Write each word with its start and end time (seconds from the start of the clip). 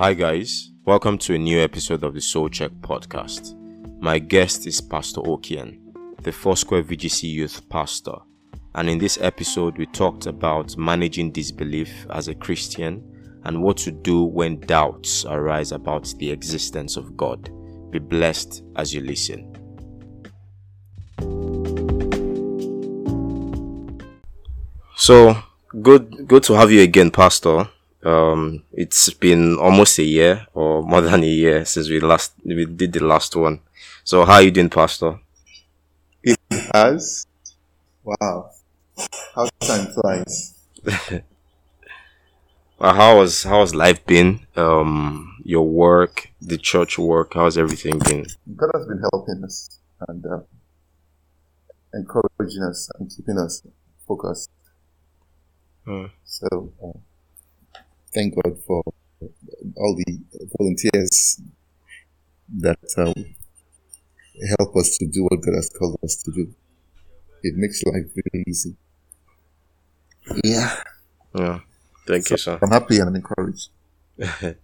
Hi, 0.00 0.14
guys. 0.14 0.70
Welcome 0.86 1.18
to 1.18 1.34
a 1.34 1.38
new 1.38 1.60
episode 1.60 2.04
of 2.04 2.14
the 2.14 2.22
Soul 2.22 2.48
Check 2.48 2.70
podcast. 2.80 3.54
My 4.00 4.18
guest 4.18 4.66
is 4.66 4.80
Pastor 4.80 5.20
Okien, 5.20 5.78
the 6.22 6.32
Foursquare 6.32 6.82
VGC 6.82 7.24
Youth 7.24 7.68
Pastor. 7.68 8.14
And 8.74 8.88
in 8.88 8.96
this 8.96 9.18
episode, 9.20 9.76
we 9.76 9.84
talked 9.84 10.24
about 10.24 10.74
managing 10.78 11.32
disbelief 11.32 12.06
as 12.08 12.28
a 12.28 12.34
Christian 12.34 13.04
and 13.44 13.62
what 13.62 13.76
to 13.76 13.90
do 13.90 14.24
when 14.24 14.60
doubts 14.60 15.26
arise 15.26 15.70
about 15.70 16.14
the 16.16 16.30
existence 16.30 16.96
of 16.96 17.14
God. 17.14 17.50
Be 17.90 17.98
blessed 17.98 18.62
as 18.76 18.94
you 18.94 19.02
listen. 19.02 19.54
So 24.96 25.36
good, 25.82 26.26
good 26.26 26.42
to 26.44 26.54
have 26.54 26.72
you 26.72 26.80
again, 26.80 27.10
Pastor. 27.10 27.68
Um, 28.02 28.62
it's 28.72 29.10
been 29.10 29.56
almost 29.58 29.98
a 29.98 30.02
year 30.02 30.46
or 30.54 30.82
more 30.82 31.00
than 31.02 31.22
a 31.22 31.26
year 31.26 31.64
since 31.64 31.88
we 31.88 32.00
last 32.00 32.32
we 32.44 32.64
did 32.64 32.92
the 32.92 33.04
last 33.04 33.36
one. 33.36 33.60
So 34.04 34.24
how 34.24 34.34
are 34.34 34.42
you 34.42 34.50
doing, 34.50 34.70
Pastor? 34.70 35.20
It 36.22 36.38
has. 36.74 37.26
Wow. 38.04 38.50
How 39.34 39.48
time 39.60 39.86
flies. 39.88 40.54
well, 42.78 42.94
how 42.94 43.18
was 43.18 43.42
how 43.42 43.60
has 43.60 43.74
life 43.74 44.04
been? 44.06 44.46
Um, 44.56 45.36
your 45.44 45.66
work, 45.66 46.30
the 46.40 46.58
church 46.58 46.98
work, 46.98 47.34
how's 47.34 47.58
everything 47.58 47.98
been? 47.98 48.26
God 48.56 48.70
has 48.74 48.86
been 48.86 49.02
helping 49.12 49.44
us 49.44 49.78
and 50.08 50.24
uh, 50.26 50.40
encouraging 51.92 52.62
us 52.62 52.90
and 52.98 53.10
keeping 53.14 53.38
us 53.38 53.62
focused. 54.06 54.50
Hmm. 55.84 56.06
So, 56.24 56.72
uh, 56.82 56.98
thank 58.12 58.34
God 58.34 58.58
for 58.66 58.82
all 59.76 59.96
the 59.96 60.20
volunteers 60.58 61.40
that 62.58 62.78
uh, 62.98 63.12
help 64.58 64.76
us 64.76 64.98
to 64.98 65.06
do 65.06 65.24
what 65.24 65.40
God 65.40 65.54
has 65.54 65.70
called 65.70 65.98
us 66.04 66.16
to 66.24 66.32
do. 66.32 66.52
It 67.42 67.56
makes 67.56 67.82
life 67.84 68.06
really 68.16 68.44
easy. 68.48 68.76
Yeah. 70.44 70.82
Yeah. 71.34 71.60
Thank 72.06 72.26
So 72.26 72.34
you, 72.34 72.38
sir. 72.38 72.58
I'm 72.62 72.70
happy 72.70 72.98
and 72.98 73.08
I'm 73.08 73.16
encouraged. 73.16 73.68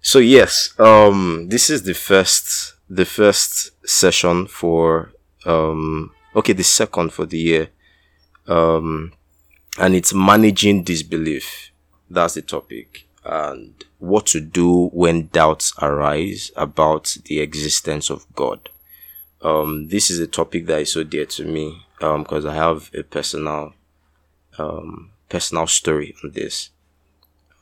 So 0.00 0.18
yes, 0.18 0.78
um, 0.78 1.48
this 1.48 1.70
is 1.70 1.82
the 1.82 1.94
first 1.94 2.74
the 2.90 3.04
first 3.06 3.70
session 3.88 4.46
for 4.46 5.12
um 5.46 6.10
okay 6.36 6.52
the 6.52 6.62
second 6.64 7.12
for 7.12 7.24
the 7.26 7.38
year, 7.38 7.68
um, 8.48 9.12
and 9.78 9.94
it's 9.94 10.14
managing 10.14 10.84
disbelief. 10.84 11.70
That's 12.10 12.34
the 12.34 12.42
topic, 12.42 13.06
and 13.24 13.82
what 13.98 14.26
to 14.26 14.40
do 14.40 14.88
when 14.88 15.28
doubts 15.28 15.72
arise 15.80 16.52
about 16.56 17.16
the 17.24 17.40
existence 17.40 18.10
of 18.10 18.26
God. 18.34 18.68
Um, 19.40 19.88
this 19.88 20.10
is 20.10 20.18
a 20.18 20.26
topic 20.26 20.66
that 20.66 20.80
is 20.80 20.92
so 20.92 21.04
dear 21.04 21.26
to 21.26 21.44
me, 21.44 21.86
um, 22.00 22.22
because 22.22 22.46
I 22.46 22.54
have 22.54 22.90
a 22.94 23.02
personal, 23.02 23.74
um, 24.58 25.10
personal 25.28 25.66
story 25.66 26.14
on 26.22 26.32
this. 26.32 26.70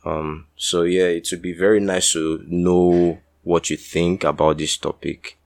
Um, 0.04 0.46
so 0.56 0.82
yeah, 0.82 1.06
it 1.06 1.28
would 1.30 1.42
be 1.42 1.52
very 1.52 1.80
nice 1.80 2.12
to 2.12 2.44
know 2.46 3.20
what 3.42 3.70
you 3.70 3.76
think 3.76 4.24
about 4.24 4.58
this 4.58 4.76
topic. 4.76 5.38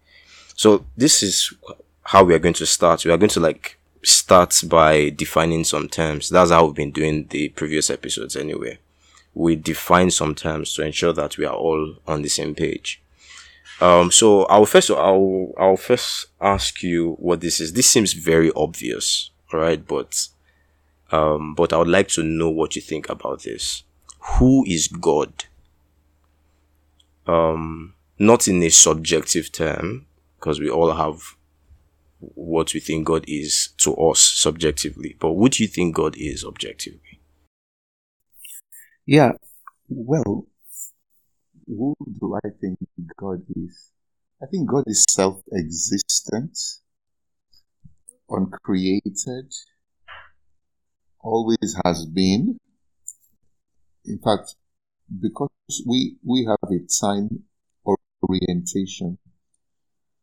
So 0.54 0.86
this 0.96 1.22
is 1.22 1.52
how 2.02 2.24
we 2.24 2.34
are 2.34 2.38
going 2.38 2.54
to 2.54 2.66
start. 2.66 3.04
We 3.04 3.10
are 3.10 3.18
going 3.18 3.30
to 3.30 3.40
like 3.40 3.78
start 4.02 4.62
by 4.66 5.10
defining 5.10 5.64
some 5.64 5.88
terms. 5.88 6.28
That's 6.30 6.50
how 6.50 6.66
we've 6.66 6.74
been 6.74 6.92
doing 6.92 7.26
the 7.28 7.48
previous 7.50 7.90
episodes 7.90 8.36
anyway. 8.36 8.78
We 9.36 9.54
define 9.54 10.10
some 10.10 10.34
terms 10.34 10.74
to 10.74 10.82
ensure 10.82 11.12
that 11.12 11.36
we 11.36 11.44
are 11.44 11.54
all 11.54 11.96
on 12.06 12.22
the 12.22 12.28
same 12.28 12.54
page. 12.54 13.02
Um, 13.80 14.10
so 14.10 14.44
I'll 14.44 14.64
first, 14.64 14.90
I'll, 14.90 15.52
I'll 15.58 15.76
first 15.76 16.26
ask 16.40 16.82
you 16.82 17.12
what 17.18 17.42
this 17.42 17.60
is. 17.60 17.74
This 17.74 17.88
seems 17.88 18.14
very 18.14 18.50
obvious, 18.56 19.30
right? 19.52 19.86
But, 19.86 20.28
um, 21.12 21.54
but 21.54 21.74
I 21.74 21.76
would 21.76 21.88
like 21.88 22.08
to 22.08 22.22
know 22.22 22.48
what 22.48 22.74
you 22.74 22.82
think 22.82 23.10
about 23.10 23.42
this 23.42 23.82
who 24.38 24.64
is 24.66 24.88
God? 24.88 25.44
Um, 27.26 27.94
not 28.18 28.48
in 28.48 28.62
a 28.62 28.68
subjective 28.68 29.52
term, 29.52 30.06
because 30.38 30.60
we 30.60 30.70
all 30.70 30.92
have 30.92 31.36
what 32.18 32.72
we 32.72 32.80
think 32.80 33.06
God 33.06 33.24
is 33.28 33.70
to 33.78 33.94
us 33.94 34.20
subjectively, 34.20 35.16
but 35.18 35.32
what 35.32 35.52
do 35.52 35.62
you 35.62 35.68
think 35.68 35.94
God 35.94 36.16
is 36.16 36.44
objectively? 36.44 37.00
Yeah. 39.06 39.32
Well, 39.88 40.46
who 41.66 41.94
do 42.20 42.34
I 42.44 42.48
think 42.60 42.78
God 43.16 43.42
is? 43.54 43.92
I 44.42 44.46
think 44.46 44.68
God 44.68 44.84
is 44.86 45.04
self 45.08 45.42
existent, 45.52 46.58
uncreated, 48.28 49.52
always 51.20 51.76
has 51.84 52.06
been. 52.06 52.58
In 54.04 54.18
fact, 54.18 54.54
because 55.20 55.50
we, 55.86 56.16
we 56.24 56.44
have 56.46 56.70
a 56.70 56.80
time 57.00 57.44
orientation, 58.22 59.18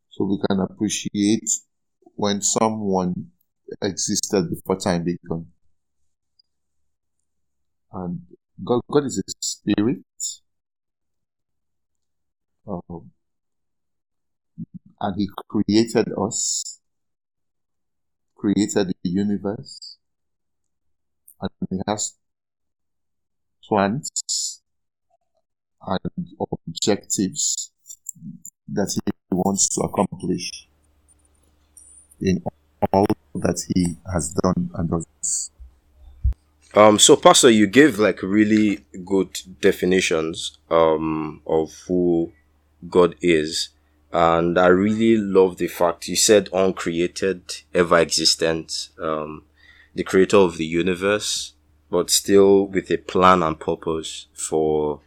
so 0.10 0.26
we 0.26 0.40
can 0.50 0.60
appreciate 0.62 1.50
when 2.16 2.42
someone 2.42 3.32
existed 3.82 4.50
before 4.50 4.78
time 4.78 5.04
began. 5.04 5.48
And 7.92 8.22
God, 8.62 8.82
God 8.92 9.06
is 9.06 9.18
a 9.20 9.32
spirit. 9.40 10.04
Um, 12.68 13.12
and 15.02 15.16
He 15.18 15.30
created 15.50 16.08
us, 16.18 16.80
created 18.36 18.94
the 19.04 19.10
universe, 19.10 19.98
and 21.42 21.50
He 21.70 21.80
has 21.88 22.16
plans 23.68 24.62
and 25.86 26.00
objectives 26.68 27.72
that 28.68 28.94
He 28.94 29.12
wants 29.32 29.68
to 29.76 29.82
accomplish 29.82 30.68
in 32.22 32.42
all 32.92 33.06
that 33.36 33.62
He 33.74 33.98
has 34.12 34.34
done 34.34 34.70
and 34.76 34.90
does. 34.90 35.52
Um, 36.76 36.98
so 36.98 37.16
Pastor, 37.16 37.52
you 37.52 37.68
gave 37.68 38.00
like 38.00 38.24
really 38.24 38.84
good 39.06 39.40
definitions, 39.62 40.58
um, 40.72 41.42
of 41.46 41.72
who 41.88 42.32
God 42.90 43.16
is. 43.22 43.70
And 44.12 44.58
I 44.60 44.68
really 44.68 45.18
love 45.18 45.58
the 45.58 45.68
fact 45.68 46.08
you 46.08 46.16
said 46.16 46.50
uncreated, 46.54 47.42
ever 47.74 47.98
existent, 47.98 48.90
um, 49.00 49.44
the 49.96 50.04
creator 50.04 50.38
of 50.38 50.58
the 50.58 50.66
universe, 50.66 51.54
but 51.90 52.10
still 52.10 52.68
with 52.68 52.90
a 52.92 52.98
plan 52.98 53.44
and 53.44 53.60
purpose 53.60 54.28
for, 54.34 55.02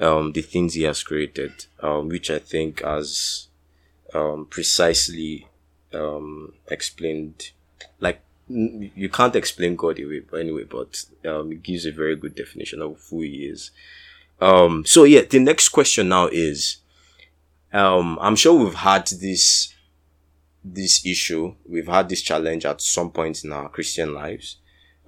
um, 0.00 0.32
the 0.32 0.42
things 0.42 0.74
he 0.74 0.82
has 0.82 1.02
created, 1.02 1.66
um, 1.80 2.08
which 2.08 2.30
I 2.30 2.38
think 2.40 2.82
has, 2.82 3.48
um, 4.12 4.46
precisely, 4.46 5.48
um, 5.92 6.54
explained, 6.68 7.50
like, 8.00 8.23
you 8.48 9.08
can't 9.08 9.36
explain 9.36 9.76
God 9.76 9.98
away, 9.98 10.20
but 10.20 10.40
anyway, 10.40 10.64
but, 10.64 11.04
um, 11.24 11.52
it 11.52 11.62
gives 11.62 11.86
a 11.86 11.92
very 11.92 12.16
good 12.16 12.34
definition 12.34 12.82
of 12.82 13.00
who 13.08 13.22
he 13.22 13.46
is. 13.46 13.70
Um, 14.40 14.84
so 14.84 15.04
yeah, 15.04 15.22
the 15.22 15.38
next 15.38 15.70
question 15.70 16.08
now 16.08 16.28
is, 16.28 16.78
um, 17.72 18.18
I'm 18.20 18.36
sure 18.36 18.52
we've 18.52 18.74
had 18.74 19.06
this, 19.06 19.74
this 20.62 21.04
issue, 21.06 21.54
we've 21.68 21.88
had 21.88 22.08
this 22.08 22.22
challenge 22.22 22.64
at 22.64 22.80
some 22.80 23.10
point 23.10 23.44
in 23.44 23.52
our 23.52 23.68
Christian 23.68 24.12
lives. 24.12 24.58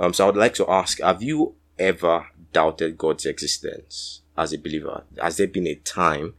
Um, 0.01 0.13
so 0.13 0.25
I 0.25 0.27
would 0.29 0.37
like 0.37 0.55
to 0.55 0.71
ask, 0.71 1.01
have 1.01 1.23
you 1.23 1.55
ever 1.79 2.27
doubted 2.53 2.99
God's 2.99 3.27
existence 3.27 4.23
as 4.37 4.53
a 4.53 4.59
believer? 4.59 5.05
Has 5.21 5.37
there 5.37 5.47
been 5.47 5.67
a 5.67 5.75
time 5.75 6.35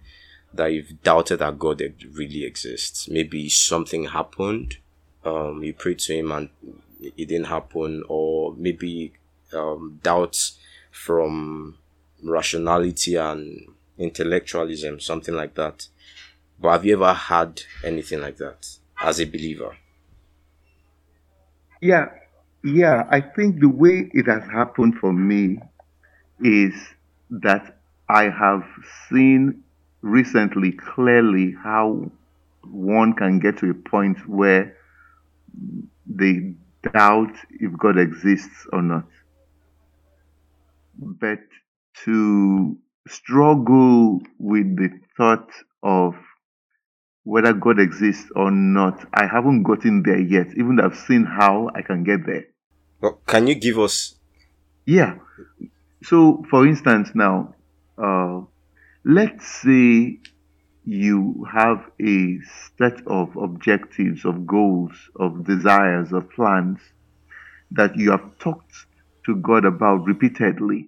that 0.53 0.67
you've 0.67 1.01
doubted 1.03 1.37
that 1.37 1.59
God 1.59 1.81
really 2.11 2.43
exists? 2.43 3.07
Maybe 3.07 3.49
something 3.49 4.05
happened, 4.05 4.77
um, 5.23 5.63
you 5.63 5.73
prayed 5.73 5.99
to 5.99 6.15
Him 6.15 6.31
and 6.31 6.49
it 7.01 7.15
didn't 7.27 7.45
happen, 7.45 8.03
or 8.07 8.55
maybe 8.57 9.13
um, 9.53 9.99
doubts 10.03 10.57
from 10.91 11.77
rationality 12.23 13.15
and 13.15 13.67
intellectualism, 13.97 14.99
something 14.99 15.35
like 15.35 15.55
that. 15.55 15.87
But 16.59 16.71
have 16.71 16.85
you 16.85 16.93
ever 16.93 17.13
had 17.13 17.61
anything 17.83 18.21
like 18.21 18.37
that 18.37 18.67
as 19.01 19.19
a 19.19 19.25
believer? 19.25 19.77
Yeah, 21.81 22.07
yeah. 22.63 23.07
I 23.09 23.21
think 23.21 23.59
the 23.59 23.69
way 23.69 24.09
it 24.13 24.25
has 24.25 24.43
happened 24.43 24.95
for 24.99 25.13
me 25.13 25.59
is 26.41 26.73
that 27.29 27.77
I 28.09 28.23
have 28.23 28.63
seen 29.09 29.63
recently 30.01 30.71
clearly 30.71 31.55
how 31.63 32.09
one 32.63 33.13
can 33.13 33.39
get 33.39 33.57
to 33.59 33.69
a 33.69 33.73
point 33.73 34.17
where 34.27 34.75
they 36.05 36.53
doubt 36.93 37.35
if 37.51 37.77
God 37.77 37.97
exists 37.97 38.67
or 38.71 38.81
not. 38.81 39.05
But 40.97 41.39
to 42.05 42.77
struggle 43.07 44.21
with 44.39 44.75
the 44.75 44.89
thought 45.17 45.49
of 45.83 46.15
whether 47.23 47.51
God 47.53 47.79
exists 47.79 48.29
or 48.35 48.51
not. 48.51 49.05
I 49.13 49.27
haven't 49.27 49.63
gotten 49.63 50.01
there 50.03 50.19
yet, 50.19 50.47
even 50.55 50.77
though 50.77 50.85
I've 50.85 50.97
seen 50.97 51.25
how 51.25 51.69
I 51.75 51.81
can 51.81 52.03
get 52.03 52.25
there. 52.25 52.45
Well, 53.01 53.19
can 53.27 53.47
you 53.47 53.55
give 53.55 53.77
us? 53.77 54.15
Yeah. 54.85 55.15
So, 56.03 56.45
for 56.49 56.65
instance, 56.65 57.09
now, 57.13 57.53
uh, 58.01 58.41
let's 59.03 59.45
say 59.45 60.19
you 60.87 61.45
have 61.51 61.91
a 62.01 62.39
set 62.77 63.05
of 63.07 63.35
objectives, 63.35 64.23
of 64.23 64.47
goals, 64.47 64.93
of 65.17 65.45
desires, 65.45 66.13
of 66.13 66.29
plans 66.31 66.79
that 67.71 67.97
you 67.97 68.11
have 68.11 68.39
talked 68.39 68.73
to 69.25 69.35
God 69.35 69.65
about 69.65 70.05
repeatedly, 70.05 70.87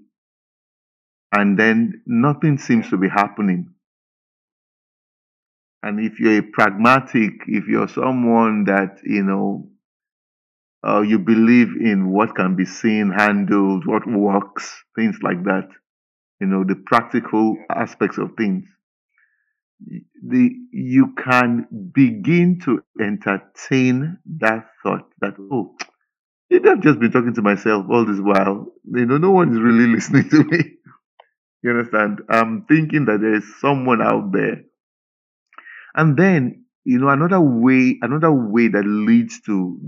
and 1.34 1.60
then 1.60 2.02
nothing 2.06 2.58
seems 2.58 2.90
to 2.92 2.98
be 2.98 3.10
happening. 3.10 3.74
And 5.84 6.00
if 6.00 6.18
you're 6.18 6.40
a 6.40 6.44
pragmatic, 6.44 7.34
if 7.48 7.68
you're 7.68 7.90
someone 7.90 8.64
that, 8.66 9.00
you 9.04 9.24
know, 9.24 9.68
uh, 10.88 11.02
you 11.02 11.20
believe 11.20 11.76
in 11.76 12.10
what 12.10 12.38
can 12.38 12.56
be 12.56 12.64
seen, 12.64 13.12
handled, 13.12 13.86
what 13.86 14.08
works, 14.08 14.82
things 14.96 15.18
like 15.22 15.44
that, 15.44 15.68
you 16.40 16.48
know, 16.48 16.64
the 16.64 16.82
practical 16.86 17.58
aspects 17.70 18.18
of 18.18 18.32
things, 18.38 18.64
the, 19.80 20.50
you 20.72 21.14
can 21.16 21.68
begin 21.94 22.60
to 22.66 22.84
entertain 23.00 24.18
that 24.40 24.68
thought 24.84 25.10
that, 25.22 25.36
oh, 25.52 25.76
maybe 26.50 26.70
I've 26.70 26.82
just 26.82 27.00
been 27.00 27.12
talking 27.12 27.34
to 27.36 27.42
myself 27.42 27.86
all 27.90 28.06
this 28.06 28.20
while. 28.20 28.68
You 28.86 29.06
know, 29.06 29.18
no 29.18 29.32
one 29.32 29.54
is 29.54 29.60
really 29.60 29.88
listening 29.96 30.30
to 30.30 30.44
me. 30.44 30.76
you 31.64 31.70
understand? 31.72 32.22
I'm 32.30 32.66
thinking 32.68 33.06
that 33.06 33.22
there 33.22 33.36
is 33.36 33.60
someone 33.60 34.02
out 34.02 34.32
there 34.34 34.64
and 35.96 36.18
then, 36.18 36.66
you 36.86 37.00
know, 37.00 37.10
another 37.10 37.42
way, 37.42 37.98
another 38.02 38.32
way 38.32 38.68
that 38.68 38.84
leads 38.86 39.42
to 39.42 39.80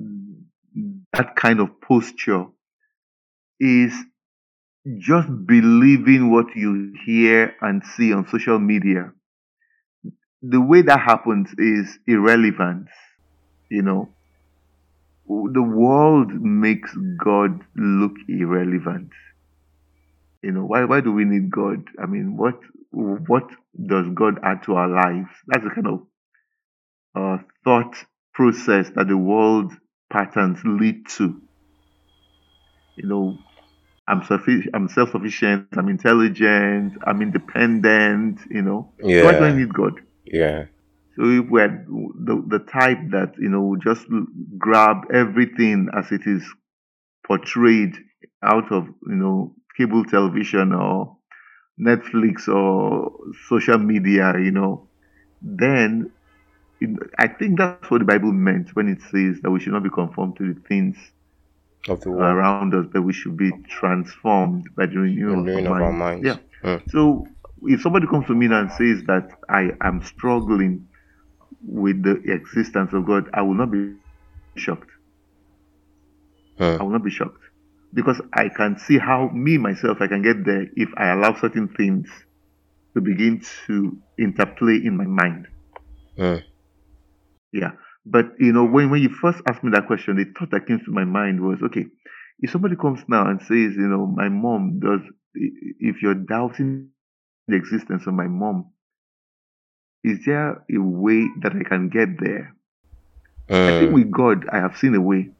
that 1.13 1.35
kind 1.35 1.59
of 1.59 1.79
posture 1.81 2.45
is 3.59 3.93
just 4.97 5.27
believing 5.45 6.31
what 6.31 6.47
you 6.55 6.93
hear 7.05 7.55
and 7.61 7.83
see 7.95 8.13
on 8.13 8.27
social 8.27 8.59
media. 8.59 9.11
The 10.41 10.61
way 10.61 10.83
that 10.83 10.99
happens 11.01 11.49
is 11.57 11.99
irrelevant. 12.07 12.87
you 13.69 13.83
know. 13.83 14.09
The 15.27 15.63
world 15.63 16.33
makes 16.33 16.95
God 17.23 17.61
look 17.75 18.13
irrelevant. 18.29 19.11
You 20.43 20.51
know, 20.53 20.65
why 20.65 20.85
why 20.85 21.01
do 21.01 21.11
we 21.13 21.25
need 21.25 21.51
God? 21.51 21.85
I 22.01 22.07
mean, 22.07 22.37
what 22.37 22.59
what 22.91 23.49
does 23.87 24.07
God 24.15 24.39
add 24.43 24.63
to 24.65 24.75
our 24.75 24.89
lives? 24.89 25.29
That's 25.47 25.63
the 25.65 25.71
kind 25.71 25.87
of 25.87 26.01
uh, 27.15 27.37
thought 27.65 27.95
process 28.33 28.91
that 28.95 29.07
the 29.09 29.17
world 29.17 29.73
patterns 30.11 30.59
lead 30.65 31.07
to. 31.17 31.41
You 32.97 33.07
know, 33.09 33.39
I'm 34.07 34.23
sufficient, 34.25 34.75
I'm 34.75 34.89
self-sufficient, 34.89 35.69
I'm 35.77 35.89
intelligent, 35.89 36.93
I'm 37.07 37.21
independent. 37.21 38.41
You 38.49 38.63
know, 38.63 38.93
Yeah. 39.03 39.23
why 39.23 39.33
do 39.33 39.45
I 39.45 39.51
need 39.51 39.73
God? 39.73 40.01
Yeah. 40.31 40.65
So 41.17 41.25
if 41.25 41.49
we're 41.49 41.67
the, 41.67 42.43
the 42.47 42.59
type 42.71 42.99
that 43.11 43.33
you 43.37 43.49
know 43.49 43.75
just 43.83 44.05
grab 44.57 45.03
everything 45.13 45.89
as 45.95 46.11
it 46.11 46.21
is 46.25 46.43
portrayed 47.27 47.93
out 48.41 48.71
of 48.71 48.87
you 49.07 49.15
know 49.15 49.53
cable 49.77 50.05
television 50.05 50.73
or 50.73 51.17
Netflix 51.79 52.47
or 52.47 53.11
social 53.49 53.77
media, 53.77 54.33
you 54.37 54.51
know, 54.51 54.87
then 55.41 56.11
it, 56.79 56.89
I 57.17 57.27
think 57.27 57.57
that's 57.57 57.89
what 57.89 57.99
the 57.99 58.05
Bible 58.05 58.31
meant 58.31 58.75
when 58.75 58.87
it 58.87 59.01
says 59.01 59.41
that 59.41 59.51
we 59.51 59.59
should 59.59 59.73
not 59.73 59.83
be 59.83 59.89
conformed 59.89 60.37
to 60.37 60.53
the 60.53 60.59
things 60.61 60.95
Of 61.87 62.01
the 62.01 62.11
world. 62.11 62.21
around 62.21 62.75
us, 62.75 62.85
but 62.91 63.01
we 63.01 63.13
should 63.13 63.35
be 63.37 63.51
transformed 63.67 64.69
by 64.75 64.85
the 64.85 64.97
renewal 64.99 65.37
Renewing 65.37 65.67
of 65.67 65.73
our 65.73 65.91
minds. 65.91 66.25
Yeah. 66.27 66.37
Mm. 66.63 66.91
So 66.91 67.27
if 67.63 67.81
somebody 67.81 68.07
comes 68.07 68.27
to 68.27 68.33
me 68.33 68.47
and 68.47 68.71
says 68.71 69.03
that 69.07 69.29
I 69.49 69.69
am 69.81 70.01
struggling 70.03 70.87
with 71.65 72.03
the 72.03 72.21
existence 72.31 72.91
of 72.93 73.05
God, 73.05 73.29
I 73.33 73.41
will 73.41 73.53
not 73.53 73.71
be 73.71 73.95
shocked. 74.55 74.89
Mm. 76.59 76.79
I 76.79 76.83
will 76.83 76.91
not 76.91 77.03
be 77.03 77.11
shocked 77.11 77.41
because 77.93 78.21
I 78.33 78.49
can 78.49 78.77
see 78.77 78.97
how 78.97 79.29
me 79.29 79.57
myself 79.57 79.97
I 80.01 80.07
can 80.07 80.21
get 80.21 80.45
there 80.45 80.65
if 80.75 80.89
I 80.97 81.11
allow 81.11 81.39
certain 81.39 81.67
things 81.69 82.07
to 82.93 83.01
begin 83.01 83.41
to 83.67 83.97
interplay 84.17 84.75
in 84.83 84.97
my 84.97 85.05
mind. 85.05 85.47
Mm. 86.17 86.43
Yeah. 87.53 87.71
But 88.05 88.25
you 88.39 88.53
know, 88.53 88.65
when, 88.65 88.89
when 88.89 89.01
you 89.01 89.09
first 89.09 89.41
asked 89.47 89.63
me 89.63 89.71
that 89.71 89.87
question, 89.87 90.17
the 90.17 90.25
thought 90.37 90.51
that 90.51 90.67
came 90.67 90.79
to 90.79 90.91
my 90.91 91.05
mind 91.05 91.41
was, 91.41 91.59
okay, 91.63 91.85
if 92.39 92.49
somebody 92.51 92.75
comes 92.75 93.01
now 93.07 93.29
and 93.29 93.39
says, 93.41 93.75
you 93.77 93.87
know, 93.87 94.05
my 94.07 94.29
mom 94.29 94.79
does 94.79 95.01
if 95.33 96.01
you're 96.01 96.15
doubting 96.15 96.89
the 97.47 97.55
existence 97.55 98.07
of 98.07 98.13
my 98.13 98.27
mom, 98.27 98.71
is 100.03 100.25
there 100.25 100.63
a 100.73 100.77
way 100.77 101.27
that 101.41 101.53
I 101.55 101.63
can 101.67 101.89
get 101.89 102.19
there? 102.19 102.55
I 103.65 103.71
think 103.73 103.91
Mm. 103.91 103.93
with 103.93 104.11
God 104.11 104.47
I 104.49 104.57
have 104.59 104.77
seen 104.77 104.95
a 104.95 105.01
way. 105.01 105.31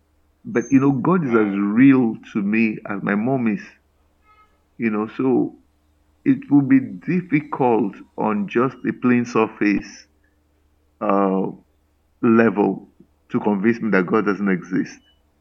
But 0.45 0.65
you 0.71 0.79
know, 0.79 0.91
God 0.91 1.23
is 1.25 1.31
as 1.31 1.55
real 1.57 2.15
to 2.33 2.41
me 2.41 2.77
as 2.89 3.01
my 3.03 3.15
mom 3.15 3.47
is. 3.47 3.61
You 4.77 4.89
know, 4.91 5.07
so 5.17 5.59
it 6.25 6.39
will 6.51 6.63
be 6.63 6.79
difficult 6.79 7.95
on 8.17 8.47
just 8.47 8.77
a 8.87 8.93
plain 8.93 9.25
surface 9.25 10.07
uh, 11.01 11.47
level 12.21 12.89
to 13.31 13.39
convince 13.39 13.81
me 13.81 13.91
that 13.91 14.07
God 14.07 14.25
doesn't 14.25 14.49
exist. 14.49 14.99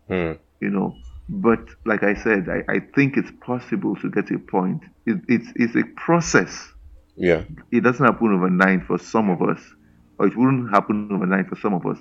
Mm. 0.08 0.38
You 0.60 0.70
know, 0.70 1.02
but 1.31 1.61
like 1.87 2.03
I 2.03 2.15
said, 2.15 2.49
I, 2.49 2.65
I 2.75 2.81
think 2.94 3.17
it's 3.17 3.32
possible 3.41 3.97
to 3.97 4.11
get 4.11 4.31
a 4.32 4.38
point. 4.38 4.82
It, 5.06 5.19
it's 5.29 5.49
it's 5.56 5.77
a 5.77 5.85
process. 5.97 6.73
Yeah. 7.17 7.44
It 7.73 7.82
doesn't 7.85 8.05
happen 8.05 8.35
overnight 8.35 8.85
for 8.87 8.99
some 8.99 9.31
of 9.31 9.43
us, 9.43 9.61
or 10.19 10.27
it 10.29 10.37
wouldn't 10.37 10.71
happen 10.73 11.09
overnight 11.12 11.49
for 11.49 11.56
some 11.56 11.75
of 11.75 11.87
us. 11.87 11.99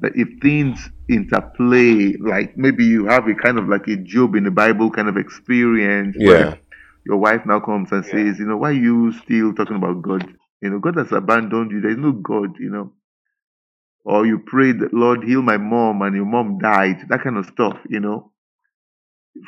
But 0.00 0.12
if 0.16 0.28
things 0.42 0.90
interplay, 1.08 2.14
like 2.20 2.56
maybe 2.56 2.84
you 2.84 3.06
have 3.06 3.28
a 3.28 3.34
kind 3.34 3.58
of 3.58 3.68
like 3.68 3.88
a 3.88 3.96
Job 3.96 4.36
in 4.36 4.44
the 4.44 4.52
Bible 4.52 4.90
kind 4.90 5.08
of 5.08 5.16
experience, 5.16 6.16
Yeah. 6.18 6.56
your 7.04 7.18
wife 7.18 7.46
now 7.46 7.60
comes 7.60 7.92
and 7.92 8.04
says, 8.04 8.38
you 8.38 8.46
know, 8.46 8.58
why 8.58 8.70
are 8.70 8.72
you 8.72 9.12
still 9.12 9.54
talking 9.54 9.76
about 9.76 10.02
God? 10.02 10.26
You 10.62 10.70
know, 10.70 10.80
God 10.80 10.96
has 10.98 11.12
abandoned 11.12 11.72
you. 11.72 11.80
There's 11.80 11.98
no 11.98 12.12
God, 12.12 12.58
you 12.60 12.70
know. 12.70 12.92
Or 14.04 14.26
you 14.26 14.40
prayed, 14.40 14.76
Lord, 14.92 15.24
heal 15.24 15.42
my 15.42 15.58
mom, 15.58 16.02
and 16.02 16.16
your 16.16 16.26
mom 16.26 16.58
died. 16.58 17.06
That 17.08 17.22
kind 17.22 17.36
of 17.36 17.46
stuff, 17.46 17.78
you 17.88 18.00
know. 18.00 18.32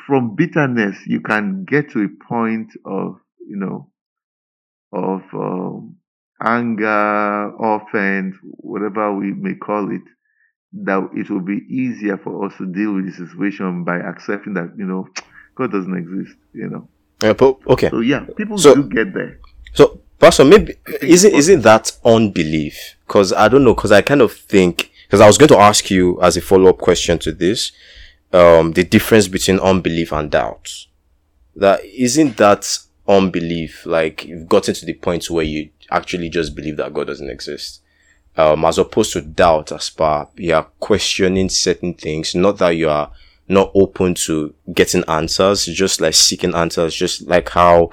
From 0.07 0.35
bitterness, 0.35 0.97
you 1.05 1.21
can 1.21 1.65
get 1.65 1.91
to 1.91 2.03
a 2.03 2.25
point 2.27 2.69
of, 2.85 3.15
you 3.39 3.57
know, 3.57 3.91
of 4.93 5.21
um, 5.33 5.95
anger, 6.41 7.51
offense, 7.59 8.35
whatever 8.43 9.13
we 9.15 9.33
may 9.33 9.55
call 9.55 9.91
it, 9.91 10.01
that 10.73 11.09
it 11.13 11.29
will 11.29 11.41
be 11.41 11.61
easier 11.69 12.17
for 12.17 12.45
us 12.45 12.53
to 12.57 12.65
deal 12.65 12.93
with 12.93 13.05
the 13.05 13.11
situation 13.27 13.83
by 13.83 13.97
accepting 13.97 14.53
that, 14.53 14.73
you 14.77 14.85
know, 14.85 15.07
God 15.55 15.71
doesn't 15.71 15.97
exist, 15.97 16.37
you 16.53 16.69
know. 16.69 16.87
Yeah, 17.21 17.33
but, 17.33 17.57
okay. 17.67 17.89
So 17.89 17.99
yeah, 17.99 18.25
people 18.37 18.57
So- 18.57 18.75
do 18.75 18.83
get 18.89 19.13
there. 19.13 19.39
So, 19.73 20.01
Pastor, 20.19 20.45
maybe 20.45 20.73
isn't 21.01 21.33
isn't 21.33 21.61
that 21.61 21.97
unbelief? 22.05 22.95
Because 23.07 23.33
I 23.33 23.47
don't 23.47 23.63
know. 23.63 23.73
Because 23.73 23.91
I 23.91 24.01
kind 24.03 24.21
of 24.21 24.31
think 24.31 24.91
because 25.07 25.19
I 25.19 25.25
was 25.25 25.37
going 25.39 25.49
to 25.49 25.57
ask 25.57 25.89
you 25.89 26.21
as 26.21 26.37
a 26.37 26.41
follow 26.41 26.69
up 26.69 26.77
question 26.77 27.17
to 27.19 27.31
this, 27.31 27.71
um, 28.33 28.73
the 28.73 28.83
difference 28.83 29.27
between 29.27 29.59
unbelief 29.59 30.11
and 30.11 30.31
doubt. 30.31 30.87
That 31.55 31.83
isn't 31.85 32.37
that 32.37 32.79
unbelief 33.07 33.85
like 33.85 34.25
you've 34.25 34.47
gotten 34.47 34.73
to 34.73 34.85
the 34.85 34.93
point 34.93 35.29
where 35.29 35.43
you 35.43 35.69
actually 35.89 36.29
just 36.29 36.55
believe 36.55 36.77
that 36.77 36.93
God 36.93 37.07
doesn't 37.07 37.29
exist, 37.29 37.81
um, 38.37 38.63
as 38.63 38.77
opposed 38.77 39.13
to 39.13 39.21
doubt, 39.21 39.71
as 39.71 39.89
per 39.89 40.27
you 40.37 40.53
are 40.53 40.67
questioning 40.79 41.49
certain 41.49 41.93
things, 41.93 42.33
not 42.35 42.57
that 42.59 42.71
you 42.71 42.89
are 42.89 43.11
not 43.47 43.71
open 43.75 44.13
to 44.13 44.53
getting 44.73 45.03
answers, 45.09 45.65
just 45.65 45.99
like 45.99 46.13
seeking 46.13 46.55
answers, 46.55 46.95
just 46.95 47.27
like 47.27 47.49
how 47.49 47.89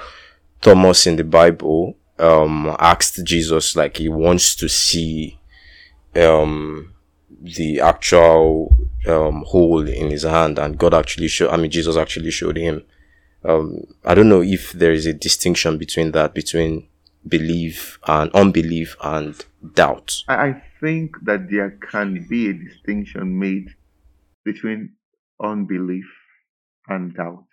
Thomas 0.60 1.06
in 1.06 1.16
the 1.16 1.24
Bible 1.24 1.96
um 2.18 2.74
asked 2.80 3.24
Jesus 3.24 3.76
like 3.76 3.96
he 3.96 4.08
wants 4.08 4.56
to 4.56 4.68
see 4.68 5.38
um 6.16 6.92
the 7.40 7.80
actual 7.80 8.76
um 9.06 9.44
hole 9.46 9.86
in 9.88 10.10
his 10.10 10.24
hand 10.24 10.58
and 10.58 10.78
God 10.78 10.94
actually 10.94 11.28
showed 11.28 11.50
I 11.50 11.56
mean 11.56 11.70
Jesus 11.70 11.96
actually 11.96 12.30
showed 12.30 12.56
him. 12.56 12.84
Um 13.44 13.84
I 14.04 14.14
don't 14.14 14.28
know 14.28 14.42
if 14.42 14.72
there 14.72 14.92
is 14.92 15.06
a 15.06 15.14
distinction 15.14 15.78
between 15.78 16.12
that 16.12 16.34
between 16.34 16.88
belief 17.26 17.98
and 18.06 18.30
unbelief 18.32 18.96
and 19.02 19.44
doubt. 19.74 20.22
I, 20.28 20.48
I 20.48 20.62
think 20.80 21.16
that 21.24 21.50
there 21.50 21.78
can 21.90 22.26
be 22.28 22.48
a 22.48 22.52
distinction 22.54 23.38
made 23.38 23.68
between 24.44 24.94
unbelief 25.42 26.06
and 26.88 27.14
doubt. 27.14 27.44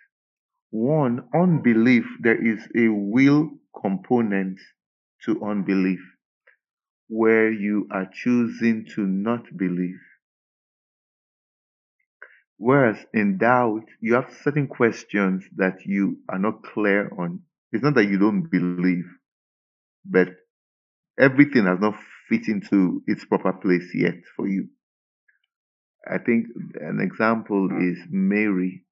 One, 0.70 1.28
unbelief, 1.34 2.04
there 2.20 2.42
is 2.44 2.60
a 2.76 2.88
will 2.88 3.50
component 3.80 4.58
to 5.24 5.42
unbelief 5.44 6.00
where 7.08 7.50
you 7.50 7.86
are 7.90 8.08
choosing 8.12 8.86
to 8.94 9.06
not 9.06 9.44
believe. 9.56 10.00
Whereas 12.58 12.96
in 13.12 13.38
doubt, 13.38 13.84
you 14.00 14.14
have 14.14 14.32
certain 14.42 14.66
questions 14.66 15.44
that 15.56 15.84
you 15.84 16.18
are 16.28 16.38
not 16.38 16.62
clear 16.62 17.10
on. 17.18 17.40
It's 17.72 17.84
not 17.84 17.94
that 17.94 18.08
you 18.08 18.18
don't 18.18 18.50
believe, 18.50 19.04
but 20.04 20.28
everything 21.18 21.66
has 21.66 21.78
not 21.80 21.98
fit 22.28 22.48
into 22.48 23.02
its 23.06 23.24
proper 23.24 23.52
place 23.52 23.90
yet 23.94 24.16
for 24.34 24.48
you. 24.48 24.68
I 26.08 26.18
think 26.18 26.46
an 26.80 27.00
example 27.00 27.68
hmm. 27.68 27.90
is 27.90 27.98
Mary. 28.08 28.84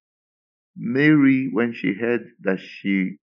Mary, 0.77 1.49
when 1.53 1.73
she 1.73 1.95
heard 1.95 2.33
that 2.41 2.59
she 2.59 3.19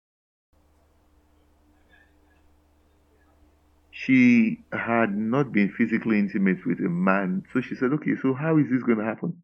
she 4.07 4.63
had 4.71 5.15
not 5.15 5.51
been 5.51 5.69
physically 5.77 6.17
intimate 6.17 6.65
with 6.65 6.79
a 6.79 6.89
man, 6.89 7.43
so 7.51 7.59
she 7.59 7.75
said, 7.75 7.91
"Okay, 7.91 8.15
so 8.21 8.33
how 8.33 8.57
is 8.57 8.69
this 8.71 8.81
going 8.83 8.99
to 8.99 9.03
happen?" 9.03 9.43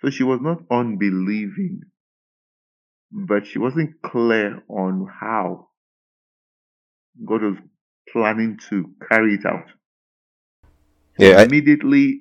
So 0.00 0.10
she 0.10 0.22
was 0.22 0.40
not 0.40 0.62
unbelieving, 0.70 1.80
but 3.10 3.46
she 3.46 3.58
wasn't 3.58 4.00
clear 4.02 4.62
on 4.68 5.08
how 5.20 5.70
God 7.24 7.42
was 7.42 7.58
planning 8.12 8.58
to 8.68 8.94
carry 9.08 9.34
it 9.34 9.44
out. 9.44 9.66
Yeah, 11.18 11.38
I, 11.40 11.44
Immediately 11.44 12.20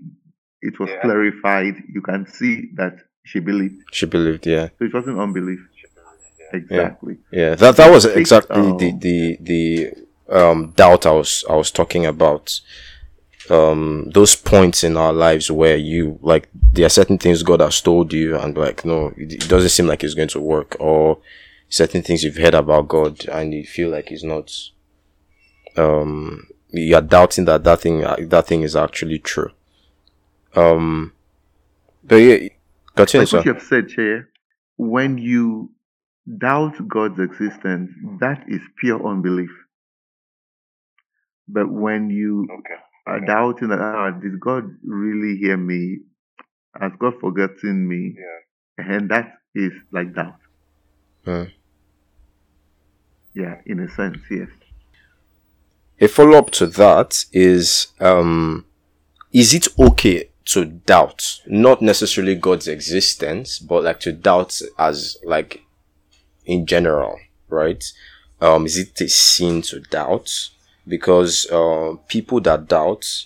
it 0.61 0.79
was 0.79 0.89
Yeah. 0.89 1.01
clarified. 1.01 1.75
You 1.93 2.01
can 2.01 2.25
see 2.25 2.71
that 2.77 2.95
she 3.23 3.39
believed. 3.41 3.83
she 3.91 4.07
believed. 4.07 4.47
Yeah, 4.47 4.69
So 4.79 4.85
it 4.85 4.93
wasn't 4.93 5.19
unbelief. 5.19 5.59
Exactly. 6.55 7.17
yeah. 7.31 7.55
That 7.55 7.75
that 7.77 7.91
was 7.91 8.05
exactly 8.05 8.61
the 8.61 8.91
um, 8.91 8.99
the 8.99 9.37
the 9.41 9.91
um 10.29 10.73
doubt 10.75 11.05
I 11.05 11.11
was 11.11 11.43
I 11.49 11.55
was 11.55 11.71
talking 11.71 12.05
about. 12.05 12.59
Um, 13.47 14.09
those 14.11 14.35
points 14.35 14.83
in 14.83 14.97
our 14.97 15.13
lives 15.13 15.51
where 15.51 15.75
you 15.77 16.17
like 16.23 16.49
there 16.73 16.87
are 16.87 16.89
certain 16.89 17.19
things 17.19 17.43
God 17.43 17.59
has 17.61 17.79
told 17.79 18.11
you 18.11 18.35
and 18.39 18.57
like 18.57 18.83
no, 18.83 19.13
it, 19.15 19.33
it 19.33 19.47
doesn't 19.47 19.69
seem 19.69 19.85
like 19.85 20.03
it's 20.03 20.15
going 20.15 20.29
to 20.29 20.39
work, 20.39 20.75
or 20.79 21.19
certain 21.69 22.01
things 22.01 22.23
you've 22.23 22.37
heard 22.37 22.55
about 22.55 22.87
God 22.87 23.23
and 23.27 23.53
you 23.53 23.63
feel 23.63 23.89
like 23.91 24.11
it's 24.11 24.23
not. 24.23 24.51
Um, 25.77 26.47
you 26.71 26.95
are 26.95 27.01
doubting 27.01 27.45
that 27.45 27.63
that 27.63 27.81
thing 27.81 27.99
that 28.01 28.47
thing 28.47 28.63
is 28.63 28.75
actually 28.75 29.19
true. 29.19 29.51
Um, 30.55 31.13
but 32.03 32.15
yeah, 32.15 32.49
continue, 32.95 33.25
Like 33.25 33.33
what 33.33 33.45
you 33.45 33.53
have 33.53 33.63
said, 33.63 33.89
Chair, 33.89 34.29
when 34.77 35.17
you 35.17 35.71
doubt 36.27 36.75
God's 36.87 37.19
existence, 37.19 37.91
that 38.19 38.43
is 38.47 38.61
pure 38.79 39.05
unbelief. 39.05 39.51
But 41.47 41.69
when 41.71 42.09
you 42.09 42.47
Okay. 42.59 42.75
are 43.07 43.19
doubting 43.21 43.69
that, 43.69 43.79
ah, 43.79 44.11
did 44.11 44.39
God 44.39 44.65
really 44.83 45.37
hear 45.37 45.57
me? 45.57 45.99
Has 46.79 46.91
God 46.99 47.19
forgotten 47.19 47.87
me? 47.87 48.15
Yeah. 48.17 48.85
And 48.97 49.09
that 49.09 49.33
is 49.55 49.71
like 49.91 50.13
doubt. 50.13 50.39
Hmm. 51.25 51.43
Yeah, 53.33 53.61
in 53.65 53.79
a 53.79 53.89
sense, 53.89 54.19
yes. 54.31 54.49
a 55.99 56.07
follow 56.07 56.37
up 56.37 56.51
to 56.51 56.67
that 56.67 57.25
is 57.31 57.87
um 57.99 58.65
is 59.31 59.53
it 59.53 59.67
okay 59.79 60.29
to 60.45 60.65
doubt 60.65 61.39
not 61.47 61.81
necessarily 61.81 62.35
god's 62.35 62.67
existence 62.67 63.59
but 63.59 63.83
like 63.83 63.99
to 63.99 64.11
doubt 64.11 64.61
as 64.77 65.17
like 65.23 65.61
in 66.45 66.65
general 66.65 67.19
right? 67.49 67.83
Um 68.41 68.65
is 68.65 68.77
it 68.77 68.99
a 69.01 69.07
sin 69.07 69.61
to 69.63 69.79
doubt? 69.79 70.49
Because 70.87 71.47
uh, 71.49 71.95
people 72.07 72.39
that 72.41 72.67
doubt 72.67 73.25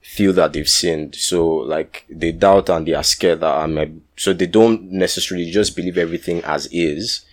feel 0.00 0.32
that 0.34 0.52
they've 0.52 0.68
sinned. 0.68 1.14
So 1.14 1.46
like 1.48 2.04
they 2.08 2.32
doubt 2.32 2.70
and 2.70 2.86
they 2.86 2.94
are 2.94 3.02
scared 3.04 3.40
that 3.40 3.58
i'm 3.58 3.78
a, 3.78 3.86
so 4.16 4.32
they 4.32 4.46
don't 4.46 4.90
necessarily 4.90 5.50
just 5.50 5.76
believe 5.76 5.98
everything 5.98 6.42
as 6.44 6.66
is. 6.72 7.24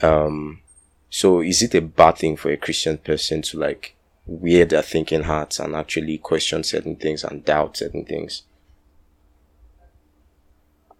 Um 0.00 0.60
so 1.08 1.40
is 1.40 1.62
it 1.62 1.74
a 1.74 1.80
bad 1.80 2.18
thing 2.18 2.36
for 2.36 2.50
a 2.50 2.56
Christian 2.56 2.98
person 2.98 3.42
to 3.42 3.58
like 3.58 3.96
wear 4.26 4.64
their 4.64 4.82
thinking 4.82 5.24
hats 5.24 5.58
and 5.58 5.74
actually 5.74 6.18
question 6.18 6.62
certain 6.62 6.94
things 6.94 7.24
and 7.24 7.44
doubt 7.44 7.76
certain 7.76 8.04
things? 8.04 8.42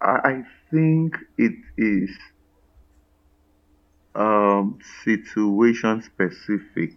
I 0.01 0.43
think 0.71 1.15
it 1.37 1.53
is 1.77 2.09
um, 4.15 4.79
situation 5.03 6.01
specific. 6.01 6.91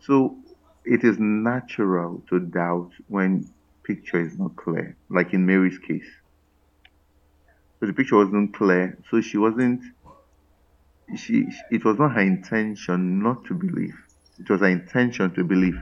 So 0.00 0.36
it 0.84 1.04
is 1.04 1.18
natural 1.18 2.22
to 2.30 2.40
doubt 2.40 2.90
when 3.08 3.48
picture 3.84 4.20
is 4.20 4.38
not 4.38 4.56
clear, 4.56 4.96
like 5.10 5.32
in 5.34 5.46
Mary's 5.46 5.78
case. 5.78 6.08
So 7.80 7.86
the 7.86 7.92
picture 7.92 8.16
wasn't 8.16 8.54
clear, 8.54 8.98
so 9.10 9.20
she 9.20 9.36
wasn't. 9.36 9.82
She 11.16 11.46
it 11.70 11.84
was 11.84 11.98
not 11.98 12.12
her 12.12 12.20
intention 12.20 13.22
not 13.22 13.44
to 13.46 13.54
believe. 13.54 13.94
It 14.38 14.48
was 14.50 14.60
her 14.60 14.68
intention 14.68 15.34
to 15.34 15.44
believe, 15.44 15.80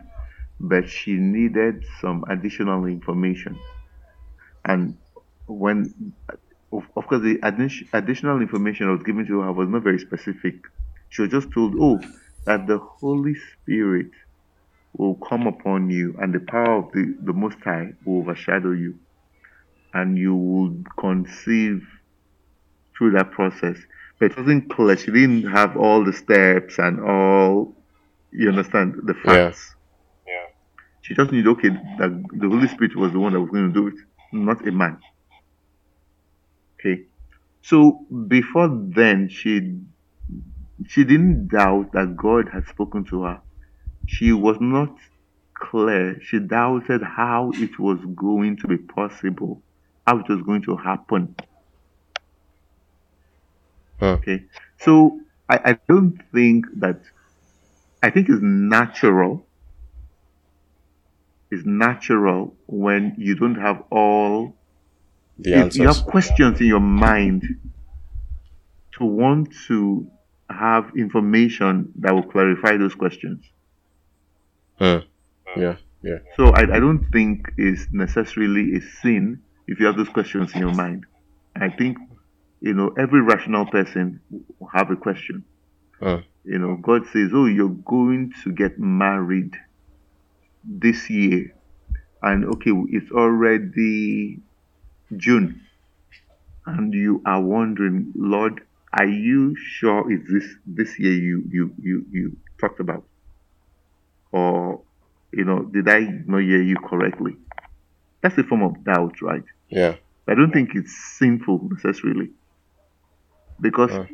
but 0.60 0.88
she 0.88 1.14
needed 1.14 1.84
some 2.00 2.24
additional 2.28 2.86
information. 2.86 3.58
And 4.64 4.98
when 5.46 6.14
of, 6.78 6.84
of 6.96 7.06
course, 7.06 7.22
the 7.22 7.36
addi- 7.42 7.88
additional 7.92 8.40
information 8.40 8.88
I 8.88 8.92
was 8.92 9.02
given 9.02 9.26
to 9.26 9.40
her 9.40 9.52
was 9.52 9.68
not 9.68 9.82
very 9.82 9.98
specific. 9.98 10.56
She 11.10 11.22
was 11.22 11.30
just 11.30 11.52
told, 11.52 11.74
oh, 11.80 12.00
that 12.46 12.66
the 12.66 12.78
Holy 12.78 13.34
Spirit 13.34 14.10
will 14.96 15.14
come 15.16 15.46
upon 15.46 15.90
you 15.90 16.16
and 16.20 16.34
the 16.34 16.40
power 16.40 16.78
of 16.78 16.92
the, 16.92 17.16
the 17.22 17.32
Most 17.32 17.58
High 17.64 17.92
will 18.04 18.20
overshadow 18.20 18.72
you 18.72 18.98
and 19.92 20.18
you 20.18 20.34
will 20.34 20.76
conceive 20.98 21.82
through 22.96 23.12
that 23.12 23.30
process. 23.32 23.76
But 24.20 24.32
it 24.32 24.38
wasn't 24.38 24.70
clear. 24.70 24.96
She 24.96 25.10
didn't 25.10 25.44
have 25.50 25.76
all 25.76 26.04
the 26.04 26.12
steps 26.12 26.78
and 26.78 27.00
all, 27.00 27.76
you 28.32 28.48
understand, 28.48 28.94
the 29.04 29.14
Yeah. 29.24 29.50
facts. 29.50 29.74
Yeah. 30.26 30.46
She 31.02 31.14
just 31.14 31.32
knew, 31.32 31.48
okay, 31.52 31.70
that 31.70 32.24
the 32.32 32.48
Holy 32.48 32.68
Spirit 32.68 32.96
was 32.96 33.12
the 33.12 33.18
one 33.20 33.32
that 33.32 33.40
was 33.40 33.50
going 33.50 33.72
to 33.72 33.80
do 33.80 33.88
it, 33.88 33.94
not 34.32 34.66
a 34.66 34.72
man. 34.72 34.98
Okay. 36.84 37.04
So 37.62 38.06
before 38.28 38.68
then, 38.94 39.28
she 39.28 39.80
she 40.86 41.04
didn't 41.04 41.48
doubt 41.48 41.92
that 41.92 42.16
God 42.16 42.50
had 42.52 42.66
spoken 42.66 43.04
to 43.06 43.22
her. 43.24 43.40
She 44.06 44.32
was 44.32 44.58
not 44.60 44.96
clear. 45.56 46.20
She 46.20 46.40
doubted 46.40 47.02
how 47.02 47.52
it 47.54 47.78
was 47.78 48.00
going 48.14 48.58
to 48.58 48.68
be 48.68 48.78
possible, 48.78 49.62
how 50.06 50.18
it 50.18 50.28
was 50.28 50.42
going 50.42 50.62
to 50.62 50.76
happen. 50.76 51.34
Huh. 54.00 54.18
Okay. 54.20 54.44
So 54.80 55.20
I, 55.48 55.72
I 55.72 55.78
don't 55.88 56.18
think 56.34 56.66
that 56.80 57.00
I 58.02 58.10
think 58.10 58.28
it's 58.28 58.42
natural. 58.42 59.48
It's 61.50 61.64
natural 61.64 62.56
when 62.66 63.14
you 63.18 63.36
don't 63.36 63.54
have 63.56 63.84
all 63.90 64.58
The 65.38 65.50
you, 65.50 65.82
you 65.82 65.86
have 65.86 66.04
questions 66.06 66.60
in 66.60 66.66
your 66.66 66.80
mind 66.80 67.42
to 68.98 69.04
want 69.04 69.52
to 69.68 70.06
have 70.48 70.92
information 70.96 71.92
that 71.96 72.14
will 72.14 72.22
clarify 72.22 72.76
those 72.76 72.94
questions. 72.94 73.44
Hmm. 74.78 74.98
Yeah. 75.56 75.76
Yeah. 76.02 76.18
So 76.36 76.48
I, 76.48 76.62
I 76.62 76.80
don't 76.80 77.06
think 77.12 77.50
it's 77.56 77.86
necessarily 77.92 78.76
a 78.76 78.80
sin 79.02 79.42
if 79.66 79.80
you 79.80 79.86
have 79.86 79.96
those 79.96 80.08
questions 80.08 80.52
in 80.54 80.60
your 80.60 80.74
mind. 80.74 81.06
I 81.56 81.70
think, 81.70 81.98
you 82.60 82.74
know, 82.74 82.94
every 82.98 83.22
rational 83.22 83.66
person 83.66 84.20
will 84.30 84.68
have 84.68 84.90
a 84.90 84.96
question. 84.96 85.44
Hmm. 86.00 86.16
You 86.44 86.58
know, 86.58 86.76
God 86.76 87.06
says, 87.12 87.30
oh, 87.32 87.46
you're 87.46 87.68
going 87.70 88.32
to 88.44 88.52
get 88.52 88.78
married 88.78 89.54
this 90.62 91.08
year. 91.08 91.54
And 92.22 92.44
okay, 92.54 92.72
it's 92.90 93.10
already 93.10 94.40
June. 95.18 95.60
And 96.66 96.92
you 96.94 97.22
are 97.26 97.42
wondering, 97.42 98.12
Lord, 98.16 98.62
are 98.92 99.06
you 99.06 99.54
sure 99.56 100.10
it's 100.10 100.30
this 100.32 100.46
this 100.66 100.98
year 100.98 101.12
you 101.12 101.44
you 101.50 101.74
you, 101.78 102.06
you 102.10 102.36
talked 102.60 102.80
about? 102.80 103.04
Or 104.32 104.82
you 105.32 105.44
know, 105.44 105.64
did 105.64 105.88
I 105.88 106.00
not 106.26 106.42
hear 106.42 106.62
you 106.62 106.76
correctly? 106.76 107.36
That's 108.22 108.38
a 108.38 108.44
form 108.44 108.62
of 108.62 108.84
doubt, 108.84 109.20
right? 109.20 109.44
Yeah. 109.68 109.96
I 110.26 110.34
don't 110.34 110.52
think 110.52 110.70
it's 110.74 110.96
sinful 111.18 111.68
necessarily. 111.72 112.30
Because 113.60 113.90
Uh. 113.92 114.06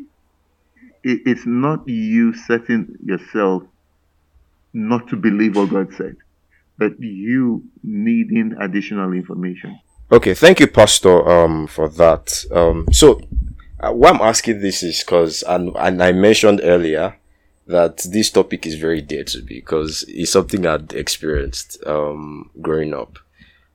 it, 1.04 1.20
it's 1.26 1.46
not 1.46 1.88
you 1.88 2.34
setting 2.34 2.96
yourself 3.04 3.62
not 4.72 5.08
to 5.08 5.16
believe 5.16 5.56
what 5.56 5.70
God 5.70 5.92
said, 5.94 6.16
but 6.78 6.92
you 7.00 7.64
needing 7.82 8.54
additional 8.58 9.12
information. 9.12 9.78
Okay. 10.12 10.34
Thank 10.34 10.58
you, 10.58 10.66
Pastor, 10.66 11.28
um, 11.28 11.68
for 11.68 11.88
that. 11.90 12.44
Um, 12.50 12.86
so 12.90 13.20
uh, 13.78 13.92
why 13.92 14.10
I'm 14.10 14.20
asking 14.20 14.60
this 14.60 14.82
is 14.82 15.00
because, 15.00 15.44
and, 15.44 15.70
and 15.76 16.02
I 16.02 16.10
mentioned 16.10 16.60
earlier 16.64 17.16
that 17.68 17.98
this 18.10 18.30
topic 18.30 18.66
is 18.66 18.74
very 18.74 19.00
dear 19.00 19.22
to 19.22 19.38
me 19.42 19.60
because 19.60 20.04
it's 20.08 20.32
something 20.32 20.66
I'd 20.66 20.92
experienced 20.94 21.78
um, 21.86 22.50
growing 22.60 22.92
up. 22.92 23.20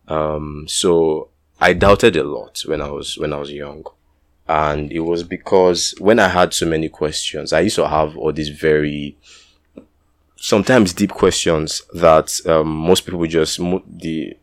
Um, 0.10 0.66
so 0.68 1.30
I 1.62 1.72
doubted 1.72 2.18
a 2.18 2.26
lot 2.26 2.62
when 2.66 2.82
I 2.82 2.90
was 2.90 3.18
when 3.18 3.32
I 3.32 3.38
was 3.38 3.52
young, 3.52 3.86
and 4.48 4.92
it 4.92 5.00
was 5.00 5.24
because 5.24 5.96
when 6.00 6.20
I 6.20 6.28
had 6.28 6.54
so 6.54 6.66
many 6.66 6.90
questions, 6.90 7.54
I 7.54 7.62
used 7.62 7.78
to 7.78 7.88
have 7.88 8.18
all 8.18 8.34
these 8.34 8.50
very 8.50 9.18
sometimes 10.36 10.92
deep 10.94 11.12
questions 11.12 11.82
that 11.94 12.40
um, 12.46 12.68
most 12.68 13.06
people 13.06 13.26
just 13.26 13.58
the 13.58 14.36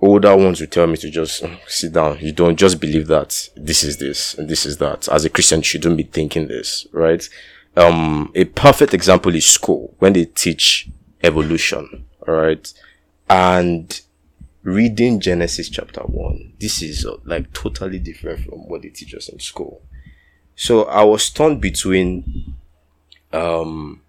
older 0.00 0.36
ones 0.36 0.60
would 0.60 0.72
tell 0.72 0.86
me 0.86 0.96
to 0.98 1.10
just 1.10 1.42
sit 1.66 1.92
down. 1.92 2.18
You 2.20 2.32
don't 2.32 2.56
just 2.56 2.80
believe 2.80 3.06
that 3.08 3.48
this 3.56 3.82
is 3.82 3.98
this 3.98 4.34
and 4.34 4.48
this 4.48 4.66
is 4.66 4.78
that. 4.78 5.08
As 5.08 5.24
a 5.24 5.30
Christian, 5.30 5.60
you 5.60 5.64
shouldn't 5.64 5.96
be 5.96 6.02
thinking 6.04 6.48
this, 6.48 6.86
right? 6.92 7.26
Um, 7.76 8.30
a 8.34 8.44
perfect 8.44 8.94
example 8.94 9.34
is 9.34 9.46
school 9.46 9.94
when 9.98 10.12
they 10.12 10.24
teach 10.26 10.88
evolution, 11.22 12.06
right? 12.26 12.72
And 13.28 14.00
reading 14.62 15.20
Genesis 15.20 15.68
chapter 15.68 16.00
one, 16.02 16.54
this 16.58 16.82
is 16.82 17.04
uh, 17.04 17.16
like 17.24 17.52
totally 17.52 17.98
different 17.98 18.40
from 18.40 18.68
what 18.68 18.82
they 18.82 18.88
teach 18.88 19.14
us 19.14 19.28
in 19.28 19.40
school. 19.40 19.82
So 20.54 20.84
I 20.84 21.04
was 21.04 21.28
torn 21.28 21.60
between, 21.60 22.54
um, 23.32 24.00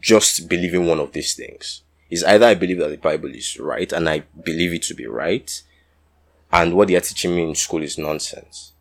just 0.00 0.48
believing 0.48 0.86
one 0.86 0.98
of 0.98 1.12
these 1.12 1.34
things 1.34 1.83
is 2.14 2.22
either 2.22 2.46
I 2.46 2.54
believe 2.54 2.78
that 2.78 2.90
the 2.90 2.96
Bible 2.96 3.34
is 3.34 3.58
right 3.58 3.92
and 3.92 4.08
I 4.08 4.20
believe 4.44 4.72
it 4.72 4.82
to 4.84 4.94
be 4.94 5.06
right, 5.06 5.62
and 6.52 6.74
what 6.74 6.86
they 6.86 6.94
are 6.94 7.00
teaching 7.00 7.34
me 7.34 7.42
in 7.42 7.56
school 7.56 7.82
is 7.82 7.98
nonsense, 7.98 8.72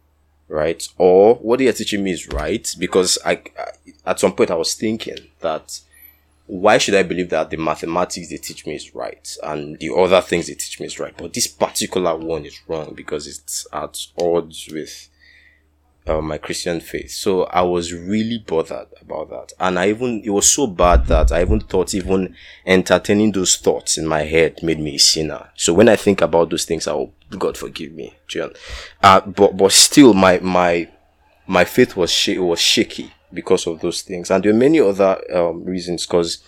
right? 0.47 0.87
Or 0.99 1.35
what 1.35 1.57
they 1.57 1.67
are 1.67 1.73
teaching 1.73 2.03
me 2.03 2.11
is 2.11 2.27
right 2.29 2.67
because 2.77 3.17
I, 3.25 3.41
at 4.05 4.19
some 4.19 4.33
point 4.33 4.51
I 4.51 4.55
was 4.55 4.75
thinking 4.75 5.17
that 5.39 5.79
why 6.45 6.77
should 6.77 6.93
I 6.93 7.01
believe 7.01 7.29
that 7.29 7.49
the 7.49 7.57
mathematics 7.57 8.29
they 8.29 8.37
teach 8.37 8.67
me 8.67 8.75
is 8.75 8.93
right 8.93 9.27
and 9.41 9.79
the 9.79 9.91
other 9.95 10.21
things 10.21 10.45
they 10.45 10.53
teach 10.53 10.79
me 10.79 10.85
is 10.85 10.99
right, 10.99 11.15
but 11.17 11.33
this 11.33 11.47
particular 11.47 12.15
one 12.15 12.45
is 12.45 12.61
wrong 12.67 12.93
because 12.93 13.25
it's 13.25 13.65
at 13.73 13.97
odds 14.19 14.69
with 14.71 15.09
uh, 16.07 16.21
my 16.21 16.37
Christian 16.37 16.79
faith. 16.79 17.11
So 17.11 17.43
I 17.43 17.61
was 17.61 17.93
really 17.93 18.39
bothered 18.45 18.87
about 19.01 19.29
that. 19.29 19.53
And 19.59 19.79
I 19.79 19.89
even, 19.89 20.21
it 20.23 20.29
was 20.29 20.51
so 20.51 20.67
bad 20.67 21.05
that 21.07 21.31
I 21.31 21.41
even 21.41 21.61
thought 21.61 21.93
even 21.93 22.35
entertaining 22.65 23.31
those 23.31 23.57
thoughts 23.57 23.97
in 23.97 24.05
my 24.05 24.23
head 24.23 24.61
made 24.63 24.79
me 24.79 24.95
a 24.95 24.99
sinner. 24.99 25.49
So 25.55 25.73
when 25.73 25.89
I 25.89 25.95
think 25.95 26.21
about 26.21 26.49
those 26.49 26.65
things, 26.65 26.87
I 26.87 26.93
will, 26.93 27.13
God 27.37 27.57
forgive 27.57 27.93
me, 27.93 28.15
John. 28.27 28.53
Uh, 29.01 29.21
but, 29.21 29.55
but 29.55 29.71
still 29.71 30.13
my, 30.13 30.39
my, 30.39 30.89
my 31.47 31.63
faith 31.63 31.95
was, 31.95 32.11
sh- 32.11 32.37
was 32.37 32.59
shaky 32.59 33.13
because 33.33 33.65
of 33.65 33.79
those 33.79 34.01
things. 34.01 34.29
And 34.29 34.43
there 34.43 34.51
are 34.51 34.55
many 34.55 34.79
other, 34.79 35.19
um, 35.35 35.63
reasons 35.63 36.05
because, 36.05 36.43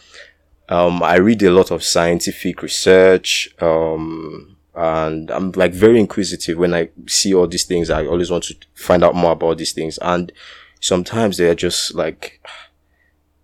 um, 0.68 1.04
I 1.04 1.18
read 1.18 1.44
a 1.44 1.52
lot 1.52 1.72
of 1.72 1.84
scientific 1.84 2.62
research, 2.64 3.50
um, 3.62 4.55
and 4.76 5.32
I'm 5.32 5.52
like 5.52 5.74
very 5.74 6.00
inquisitive 6.00 6.58
when 6.58 6.74
I 6.74 6.90
see 7.08 7.34
all 7.34 7.48
these 7.48 7.66
things. 7.66 7.90
I 7.90 8.06
always 8.06 8.30
want 8.30 8.44
to 8.46 8.56
find 8.74 9.04
out 9.04 9.16
more 9.16 9.32
about 9.32 9.58
these 9.58 9.72
things, 9.72 9.98
and 10.00 10.32
sometimes 10.80 11.38
they're 11.38 11.56
just 11.56 11.96
like 11.96 12.42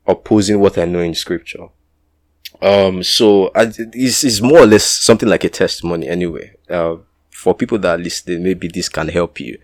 opposing 0.05 0.59
what 0.59 0.77
I 0.77 0.85
know 0.85 0.99
in 0.99 1.15
scripture. 1.15 1.67
Um, 2.61 3.01
so 3.01 3.47
I, 3.55 3.71
it's, 3.77 4.23
it's 4.23 4.41
more 4.41 4.59
or 4.59 4.65
less 4.65 4.83
something 4.83 5.27
like 5.27 5.43
a 5.43 5.49
testimony 5.49 6.07
anyway. 6.07 6.53
Uh, 6.69 6.97
for 7.29 7.55
people 7.55 7.79
that 7.79 7.99
are 7.99 8.03
listening, 8.03 8.43
maybe 8.43 8.67
this 8.67 8.87
can 8.87 9.07
help 9.07 9.39
you. 9.39 9.57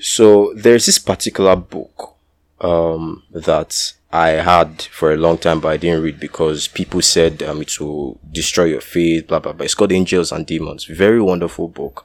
So 0.00 0.52
there's 0.54 0.86
this 0.86 0.98
particular 0.98 1.54
book, 1.54 2.16
um, 2.60 3.24
that 3.30 3.92
I 4.12 4.28
had 4.30 4.82
for 4.82 5.12
a 5.12 5.16
long 5.16 5.38
time, 5.38 5.60
but 5.60 5.68
I 5.68 5.76
didn't 5.78 6.02
read 6.02 6.20
because 6.20 6.68
people 6.68 7.00
said 7.00 7.42
um, 7.42 7.62
it 7.62 7.80
will 7.80 8.20
destroy 8.30 8.64
your 8.64 8.82
faith, 8.82 9.26
blah, 9.26 9.38
blah, 9.38 9.52
blah. 9.52 9.64
It's 9.64 9.74
called 9.74 9.92
Angels 9.92 10.32
and 10.32 10.46
Demons. 10.46 10.84
Very 10.84 11.20
wonderful 11.20 11.68
book. 11.68 12.04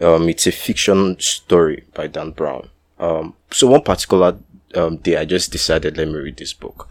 Um, 0.00 0.30
it's 0.30 0.46
a 0.46 0.52
fiction 0.52 1.20
story 1.20 1.84
by 1.92 2.06
Dan 2.06 2.30
Brown. 2.30 2.70
Um, 2.98 3.34
so 3.50 3.66
one 3.66 3.82
particular 3.82 4.38
um, 4.74 4.96
day, 4.96 5.18
I 5.18 5.26
just 5.26 5.52
decided, 5.52 5.98
let 5.98 6.08
me 6.08 6.14
read 6.14 6.38
this 6.38 6.54
book. 6.54 6.88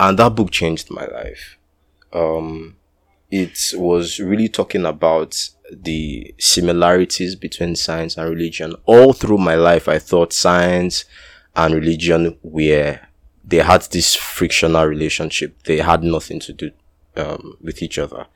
And 0.00 0.18
that 0.18 0.34
book 0.34 0.50
changed 0.50 0.90
my 0.90 1.06
life. 1.06 1.56
Um, 2.12 2.76
it 3.30 3.72
was 3.76 4.18
really 4.18 4.48
talking 4.48 4.84
about 4.84 5.48
the 5.70 6.34
similarities 6.38 7.36
between 7.36 7.76
science 7.76 8.18
and 8.18 8.28
religion. 8.28 8.74
All 8.84 9.12
through 9.12 9.38
my 9.38 9.54
life, 9.54 9.88
I 9.88 10.00
thought 10.00 10.32
science 10.32 11.04
and 11.54 11.72
religion 11.72 12.36
were 12.42 12.98
they 13.44 13.58
had 13.58 13.82
this 13.90 14.14
frictional 14.14 14.86
relationship. 14.86 15.62
They 15.64 15.78
had 15.78 16.02
nothing 16.02 16.40
to 16.40 16.52
do 16.52 16.70
um, 17.16 17.56
with 17.60 17.82
each 17.82 17.98
other, 17.98 18.26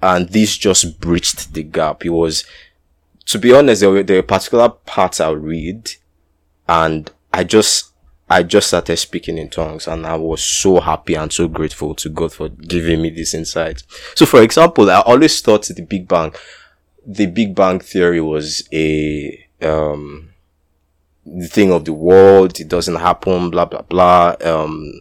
and 0.00 0.28
this 0.28 0.56
just 0.56 1.00
breached 1.00 1.54
the 1.54 1.62
gap. 1.62 2.04
It 2.04 2.10
was, 2.10 2.44
to 3.26 3.38
be 3.38 3.54
honest, 3.54 3.80
there 3.80 3.90
were, 3.90 4.02
there 4.02 4.16
were 4.16 4.22
particular 4.22 4.68
parts 4.68 5.20
I 5.20 5.30
read, 5.30 5.92
and 6.68 7.10
I 7.32 7.44
just 7.44 7.92
I 8.32 8.42
just 8.42 8.68
started 8.68 8.96
speaking 8.96 9.36
in 9.36 9.50
tongues 9.50 9.86
and 9.86 10.06
I 10.06 10.16
was 10.16 10.42
so 10.42 10.80
happy 10.80 11.14
and 11.14 11.30
so 11.30 11.48
grateful 11.48 11.94
to 11.96 12.08
God 12.08 12.32
for 12.32 12.48
giving 12.48 13.02
me 13.02 13.10
this 13.10 13.34
insight. 13.34 13.82
So 14.14 14.24
for 14.24 14.40
example, 14.40 14.90
I 14.90 15.00
always 15.00 15.38
thought 15.42 15.66
the 15.66 15.82
Big 15.82 16.08
Bang, 16.08 16.32
the 17.06 17.26
Big 17.26 17.54
Bang 17.54 17.80
theory 17.80 18.22
was 18.22 18.66
a, 18.72 19.46
um, 19.60 20.31
the 21.24 21.48
thing 21.48 21.72
of 21.72 21.84
the 21.84 21.92
world. 21.92 22.58
It 22.60 22.68
doesn't 22.68 22.96
happen, 22.96 23.50
blah, 23.50 23.64
blah, 23.64 23.82
blah. 23.82 24.36
Um, 24.44 25.00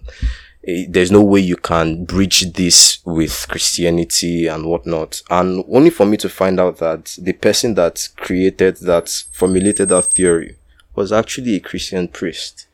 it, 0.63 0.71
eh, 0.71 0.85
there's 0.89 1.11
no 1.11 1.21
way 1.23 1.39
you 1.39 1.57
can 1.57 2.05
bridge 2.05 2.53
this 2.53 2.99
with 3.05 3.47
Christianity 3.49 4.47
and 4.47 4.65
whatnot. 4.65 5.21
And 5.29 5.63
only 5.69 5.89
for 5.89 6.05
me 6.05 6.17
to 6.17 6.29
find 6.29 6.59
out 6.59 6.77
that 6.77 7.17
the 7.19 7.33
person 7.33 7.73
that 7.75 8.09
created 8.17 8.77
that, 8.77 9.09
formulated 9.31 9.89
that 9.89 10.05
theory 10.05 10.57
was 10.95 11.11
actually 11.11 11.55
a 11.55 11.59
Christian 11.59 12.07
priest. 12.07 12.67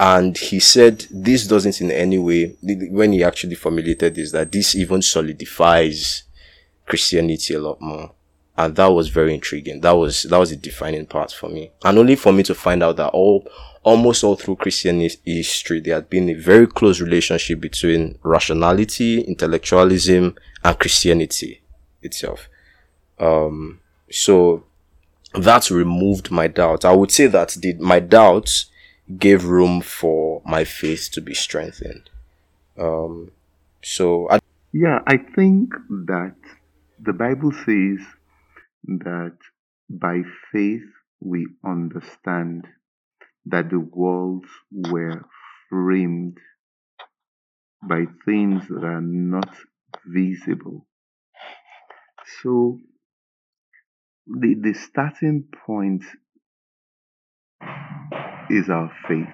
And 0.00 0.38
he 0.38 0.60
said 0.60 1.06
this 1.10 1.46
doesn't 1.46 1.80
in 1.80 1.90
any 1.90 2.18
way, 2.18 2.56
when 2.62 3.12
he 3.12 3.24
actually 3.24 3.56
formulated 3.56 4.14
this, 4.14 4.30
that 4.30 4.52
this 4.52 4.76
even 4.76 5.02
solidifies 5.02 6.22
Christianity 6.86 7.54
a 7.54 7.60
lot 7.60 7.80
more 7.80 8.12
and 8.58 8.74
that 8.74 8.88
was 8.88 9.08
very 9.08 9.32
intriguing. 9.32 9.80
That 9.80 9.92
was 9.92 10.24
that 10.24 10.36
was 10.36 10.50
a 10.50 10.56
defining 10.56 11.06
part 11.06 11.30
for 11.30 11.48
me, 11.48 11.70
and 11.84 11.96
only 11.96 12.16
for 12.16 12.32
me 12.32 12.42
to 12.42 12.54
find 12.54 12.82
out 12.82 12.96
that 12.96 13.10
all 13.10 13.48
almost 13.84 14.24
all 14.24 14.34
through 14.34 14.56
Christian 14.56 15.00
history 15.24 15.80
there 15.80 15.94
had 15.94 16.10
been 16.10 16.28
a 16.28 16.34
very 16.34 16.66
close 16.66 17.00
relationship 17.00 17.60
between 17.60 18.18
rationality, 18.24 19.20
intellectualism, 19.20 20.34
and 20.64 20.78
Christianity 20.78 21.62
itself. 22.02 22.48
Um, 23.20 23.80
so 24.10 24.64
that 25.34 25.70
removed 25.70 26.32
my 26.32 26.48
doubt. 26.48 26.84
I 26.84 26.92
would 26.92 27.12
say 27.12 27.28
that 27.28 27.50
the, 27.50 27.74
my 27.74 28.00
doubts 28.00 28.66
gave 29.18 29.44
room 29.44 29.80
for 29.80 30.42
my 30.44 30.64
faith 30.64 31.10
to 31.12 31.20
be 31.20 31.34
strengthened. 31.34 32.10
Um, 32.76 33.30
so 33.82 34.28
I, 34.28 34.40
yeah, 34.72 34.98
I 35.06 35.16
think 35.16 35.74
that 35.88 36.34
the 36.98 37.12
Bible 37.12 37.52
says 37.52 38.00
that 38.84 39.36
by 39.88 40.22
faith 40.52 40.84
we 41.20 41.46
understand 41.64 42.66
that 43.46 43.70
the 43.70 43.80
worlds 43.80 44.48
were 44.70 45.24
framed 45.68 46.38
by 47.82 48.04
things 48.24 48.66
that 48.68 48.84
are 48.84 49.00
not 49.00 49.54
visible. 50.06 50.86
So 52.42 52.78
the, 54.26 54.54
the 54.60 54.74
starting 54.74 55.44
point 55.66 56.04
is 58.50 58.68
our 58.68 58.92
faith. 59.08 59.26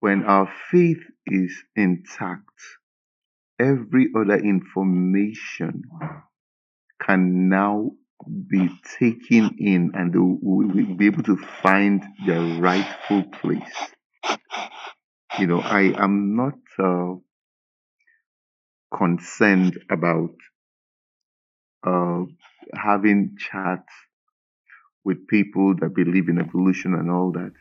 When 0.00 0.24
our 0.24 0.50
faith 0.70 1.02
is 1.26 1.52
intact, 1.76 2.60
every 3.58 4.08
other 4.16 4.36
information 4.36 5.82
can 7.00 7.48
now 7.48 7.90
be 8.48 8.68
taken 8.98 9.56
in 9.58 9.92
and 9.94 10.14
we 10.14 10.66
will 10.66 10.94
be 10.94 11.06
able 11.06 11.22
to 11.22 11.36
find 11.36 12.02
their 12.26 12.42
rightful 12.60 13.22
place. 13.24 13.78
You 15.38 15.46
know, 15.46 15.60
I 15.60 15.94
am 16.02 16.36
not 16.36 16.58
uh, 16.78 17.14
concerned 18.96 19.78
about 19.90 20.34
uh, 21.86 22.24
having 22.74 23.36
chats 23.38 23.92
with 25.04 25.26
people 25.28 25.74
that 25.76 25.94
believe 25.94 26.28
in 26.28 26.38
evolution 26.38 26.94
and 26.94 27.10
all 27.10 27.32
that 27.32 27.52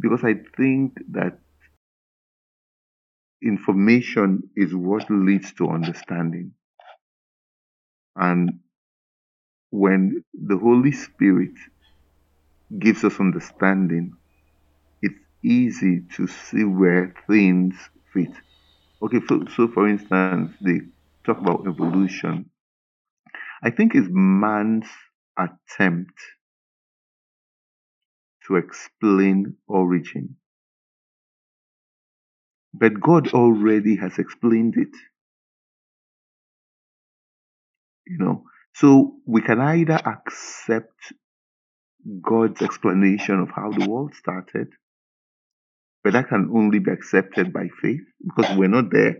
because 0.00 0.22
I 0.24 0.34
think 0.56 0.98
that 1.12 1.38
information 3.42 4.50
is 4.56 4.74
what 4.74 5.10
leads 5.10 5.52
to 5.54 5.68
understanding. 5.68 6.52
And 8.16 8.60
when 9.74 10.24
the 10.34 10.56
Holy 10.56 10.92
Spirit 10.92 11.54
gives 12.78 13.04
us 13.04 13.20
understanding, 13.20 14.12
it's 15.02 15.20
easy 15.44 16.02
to 16.16 16.26
see 16.28 16.64
where 16.64 17.14
things 17.28 17.74
fit. 18.12 18.32
Okay, 19.02 19.20
so, 19.28 19.44
so 19.56 19.68
for 19.68 19.88
instance, 19.88 20.52
they 20.60 20.80
talk 21.26 21.38
about 21.40 21.66
evolution. 21.68 22.50
I 23.62 23.70
think 23.70 23.94
it's 23.94 24.08
man's 24.10 24.86
attempt 25.38 26.14
to 28.46 28.56
explain 28.56 29.56
origin. 29.68 30.36
But 32.74 33.00
God 33.00 33.32
already 33.34 33.96
has 33.96 34.18
explained 34.18 34.74
it. 34.76 34.94
You 38.06 38.18
know, 38.18 38.44
so 38.74 39.14
we 39.26 39.42
can 39.42 39.60
either 39.60 40.00
accept 40.04 41.14
God's 42.22 42.60
explanation 42.62 43.40
of 43.40 43.50
how 43.50 43.70
the 43.70 43.88
world 43.88 44.14
started, 44.14 44.68
but 46.02 46.12
that 46.14 46.28
can 46.28 46.50
only 46.54 46.80
be 46.80 46.90
accepted 46.90 47.52
by 47.52 47.68
faith 47.80 48.02
because 48.24 48.56
we're 48.56 48.68
not 48.68 48.90
there 48.90 49.18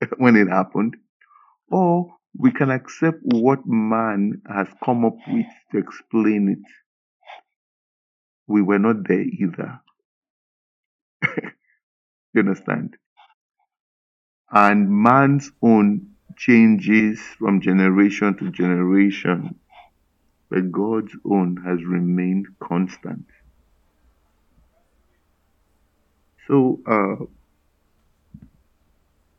when 0.18 0.36
it 0.36 0.48
happened, 0.48 0.96
or 1.70 2.14
we 2.38 2.52
can 2.52 2.70
accept 2.70 3.18
what 3.22 3.60
man 3.66 4.42
has 4.48 4.68
come 4.84 5.04
up 5.04 5.16
with 5.28 5.46
to 5.72 5.78
explain 5.78 6.48
it. 6.58 6.72
We 8.46 8.62
were 8.62 8.78
not 8.78 9.08
there 9.08 9.22
either. 9.24 9.80
you 12.34 12.40
understand? 12.40 12.96
And 14.50 14.90
man's 14.90 15.50
own 15.62 16.15
changes 16.36 17.20
from 17.38 17.60
generation 17.60 18.36
to 18.38 18.50
generation, 18.50 19.58
but 20.50 20.70
God's 20.70 21.14
own 21.24 21.56
has 21.64 21.84
remained 21.84 22.46
constant. 22.60 23.26
So, 26.46 26.80
uh, 26.86 27.24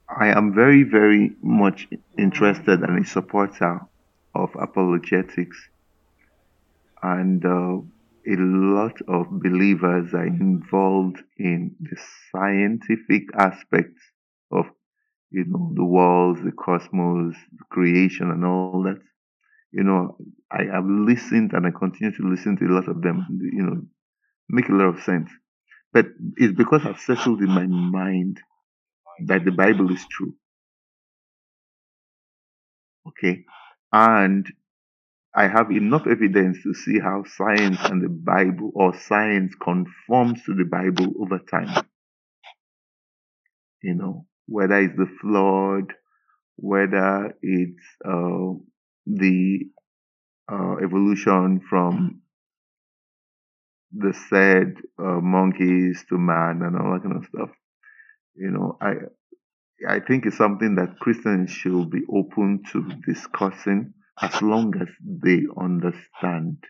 I 0.09 0.29
am 0.29 0.53
very, 0.53 0.83
very 0.83 1.35
much 1.41 1.87
interested 2.17 2.81
and 2.81 3.05
a 3.05 3.07
supporter 3.07 3.81
of 4.33 4.49
apologetics. 4.55 5.57
And 7.03 7.45
uh, 7.45 7.81
a 8.27 8.35
lot 8.35 8.99
of 9.07 9.29
believers 9.29 10.13
are 10.13 10.25
involved 10.25 11.21
in 11.37 11.75
the 11.79 11.97
scientific 12.31 13.23
aspects 13.37 14.01
of, 14.51 14.65
you 15.31 15.45
know, 15.47 15.71
the 15.75 15.83
world, 15.85 16.37
the 16.43 16.51
cosmos, 16.51 17.35
creation, 17.69 18.31
and 18.31 18.45
all 18.45 18.83
that. 18.83 18.99
You 19.71 19.83
know, 19.83 20.17
I 20.51 20.63
have 20.73 20.85
listened 20.85 21.51
and 21.53 21.67
I 21.67 21.71
continue 21.77 22.15
to 22.15 22.29
listen 22.29 22.57
to 22.57 22.65
a 22.65 22.73
lot 22.73 22.87
of 22.87 23.01
them. 23.01 23.25
You 23.29 23.63
know, 23.63 23.81
make 24.49 24.69
a 24.69 24.73
lot 24.73 24.87
of 24.87 25.03
sense. 25.03 25.29
But 25.93 26.07
it's 26.37 26.55
because 26.55 26.85
I've 26.85 26.99
settled 26.99 27.41
in 27.41 27.49
my 27.49 27.65
mind 27.67 28.39
that 29.25 29.45
the 29.45 29.51
Bible 29.51 29.91
is 29.91 30.05
true. 30.11 30.33
Okay. 33.07 33.45
And 33.91 34.47
I 35.35 35.47
have 35.47 35.71
enough 35.71 36.07
evidence 36.07 36.63
to 36.63 36.73
see 36.73 36.99
how 36.99 37.23
science 37.25 37.77
and 37.83 38.01
the 38.03 38.09
Bible 38.09 38.71
or 38.75 38.97
science 38.97 39.53
conforms 39.61 40.43
to 40.45 40.55
the 40.55 40.65
Bible 40.65 41.13
over 41.21 41.39
time. 41.39 41.85
You 43.83 43.95
know, 43.95 44.25
whether 44.47 44.79
it's 44.79 44.97
the 44.97 45.09
flood, 45.21 45.93
whether 46.57 47.35
it's 47.41 47.83
uh, 48.05 48.53
the 49.05 49.59
uh, 50.51 50.75
evolution 50.83 51.61
from 51.69 52.21
the 53.93 54.13
said 54.29 54.75
uh, 54.99 55.19
monkeys 55.21 56.03
to 56.09 56.17
man 56.17 56.61
and 56.63 56.77
all 56.77 56.93
that 56.93 57.03
kind 57.03 57.17
of 57.17 57.25
stuff. 57.25 57.49
You 58.35 58.51
know, 58.51 58.77
I 58.81 58.93
I 59.87 59.99
think 59.99 60.25
it's 60.25 60.37
something 60.37 60.75
that 60.75 60.99
Christians 60.99 61.51
should 61.51 61.91
be 61.91 62.01
open 62.09 62.63
to 62.71 62.89
discussing 63.05 63.93
as 64.21 64.41
long 64.41 64.73
as 64.81 64.87
they 65.03 65.43
understand. 65.59 66.63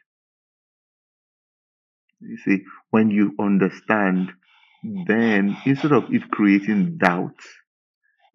You 2.19 2.37
see, 2.45 2.63
when 2.89 3.09
you 3.11 3.33
understand, 3.39 4.31
then 4.83 5.57
instead 5.65 5.93
of 5.93 6.05
it 6.13 6.29
creating 6.31 6.97
doubt, 6.97 7.35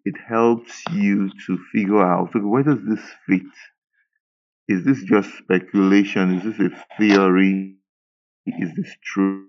it 0.05 0.15
helps 0.27 0.83
you 0.91 1.29
to 1.47 1.57
figure 1.71 2.01
out 2.01 2.29
okay, 2.29 2.39
where 2.39 2.63
does 2.63 2.79
this 2.87 3.03
fit? 3.27 3.41
Is 4.67 4.85
this 4.85 5.03
just 5.03 5.29
speculation? 5.37 6.39
Is 6.39 6.57
this 6.57 6.71
a 6.71 6.97
theory? 6.97 7.75
Is 8.45 8.75
this 8.75 8.95
true? 9.03 9.47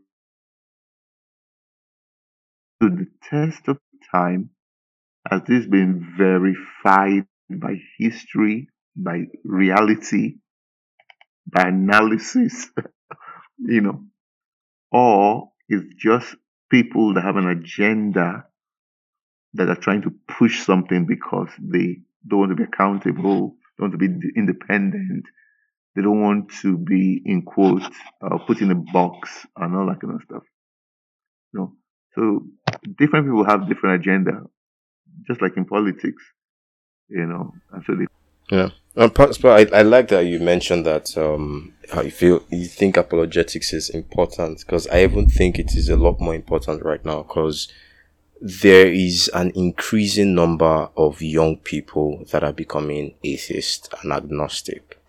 To 2.82 2.90
the 2.90 3.06
test 3.30 3.68
of 3.68 3.78
time, 4.12 4.50
has 5.30 5.42
this 5.48 5.66
been 5.66 6.14
verified 6.18 7.26
by 7.50 7.76
history, 7.98 8.68
by 8.96 9.24
reality, 9.44 10.36
by 11.46 11.68
analysis? 11.68 12.70
you 13.58 13.80
know, 13.80 14.04
or 14.90 15.52
is 15.68 15.82
just 15.98 16.36
people 16.70 17.14
that 17.14 17.24
have 17.24 17.36
an 17.36 17.48
agenda 17.48 18.46
that 19.54 19.68
are 19.68 19.76
trying 19.76 20.02
to 20.02 20.12
push 20.38 20.64
something 20.64 21.06
because 21.06 21.48
they 21.58 21.98
don't 22.28 22.40
want 22.40 22.50
to 22.50 22.56
be 22.56 22.64
accountable, 22.64 23.56
don't 23.78 23.90
want 23.90 23.92
to 23.92 23.98
be 23.98 24.30
independent, 24.36 25.24
they 25.94 26.02
don't 26.02 26.20
want 26.20 26.50
to 26.62 26.76
be 26.76 27.22
in 27.24 27.42
quotes 27.42 27.86
uh, 28.20 28.38
put 28.38 28.60
in 28.60 28.70
a 28.70 28.74
box 28.74 29.46
and 29.56 29.76
all 29.76 29.86
that 29.86 30.00
kind 30.00 30.14
of 30.14 30.22
stuff. 30.22 30.42
You 31.52 31.60
know, 31.60 31.72
so 32.14 32.46
different 32.98 33.26
people 33.26 33.44
have 33.44 33.68
different 33.68 34.00
agenda, 34.00 34.42
just 35.26 35.40
like 35.40 35.56
in 35.56 35.64
politics. 35.64 36.22
You 37.08 37.26
know, 37.26 37.52
and 37.72 37.84
so 37.86 37.94
they. 37.94 38.06
Yeah, 38.50 38.70
but 38.94 39.44
I, 39.44 39.66
I 39.72 39.82
like 39.82 40.08
that 40.08 40.26
you 40.26 40.38
mentioned 40.38 40.84
that 40.84 41.16
um, 41.16 41.74
how 41.92 42.02
you 42.02 42.10
feel 42.10 42.44
you 42.50 42.66
think 42.66 42.96
apologetics 42.96 43.72
is 43.72 43.88
important 43.88 44.60
because 44.60 44.86
I 44.88 45.02
even 45.02 45.28
think 45.28 45.58
it 45.58 45.74
is 45.74 45.88
a 45.88 45.96
lot 45.96 46.20
more 46.20 46.34
important 46.34 46.84
right 46.84 47.02
now 47.04 47.22
because 47.22 47.68
there 48.46 48.88
is 48.88 49.30
an 49.33 49.50
increasing 49.54 50.35
number 50.35 50.90
of 50.98 51.22
young 51.22 51.57
people 51.57 52.26
that 52.30 52.44
are 52.44 52.52
becoming 52.52 53.14
atheist 53.24 53.88
and 54.02 54.12
agnostic 54.12 55.00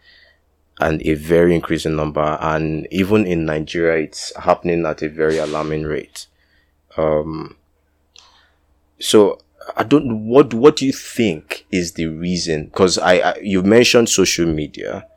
and 0.80 1.02
a 1.06 1.16
very 1.16 1.54
increasing 1.54 1.98
number. 1.98 2.38
And 2.40 2.88
even 2.92 3.28
in 3.28 3.44
Nigeria, 3.46 4.02
it's 4.06 4.34
happening 4.38 4.86
at 4.86 5.02
a 5.02 5.10
very 5.10 5.38
alarming 5.38 5.84
rate. 5.84 6.28
Um, 6.96 7.58
so 9.00 9.40
I 9.76 9.84
don't, 9.84 10.28
what, 10.28 10.54
what 10.54 10.78
do 10.78 10.86
you 10.86 10.94
think 10.94 11.66
is 11.72 11.92
the 11.92 12.06
reason? 12.08 12.70
Cause 12.70 12.98
I, 12.98 13.16
I 13.16 13.36
you 13.42 13.64
mentioned 13.64 14.08
social 14.08 14.46
media, 14.46 15.08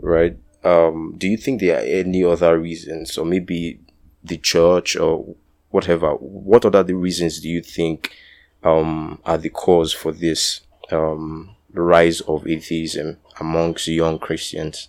right? 0.00 0.38
Um, 0.64 1.16
do 1.18 1.28
you 1.28 1.36
think 1.36 1.60
there 1.60 1.76
are 1.76 1.84
any 1.84 2.24
other 2.24 2.58
reasons 2.58 3.18
or 3.18 3.26
maybe 3.26 3.78
the 4.24 4.38
church 4.38 4.96
or 4.96 5.36
whatever? 5.70 6.12
What 6.12 6.64
other 6.64 6.82
the 6.82 6.94
reasons 6.94 7.40
do 7.40 7.48
you 7.48 7.62
think, 7.62 8.14
um, 8.62 9.20
are 9.24 9.38
the 9.38 9.50
cause 9.50 9.92
for 9.92 10.12
this, 10.12 10.62
um, 10.90 11.54
rise 11.72 12.20
of 12.22 12.46
atheism 12.46 13.18
amongst 13.40 13.88
young 13.88 14.18
Christians? 14.18 14.88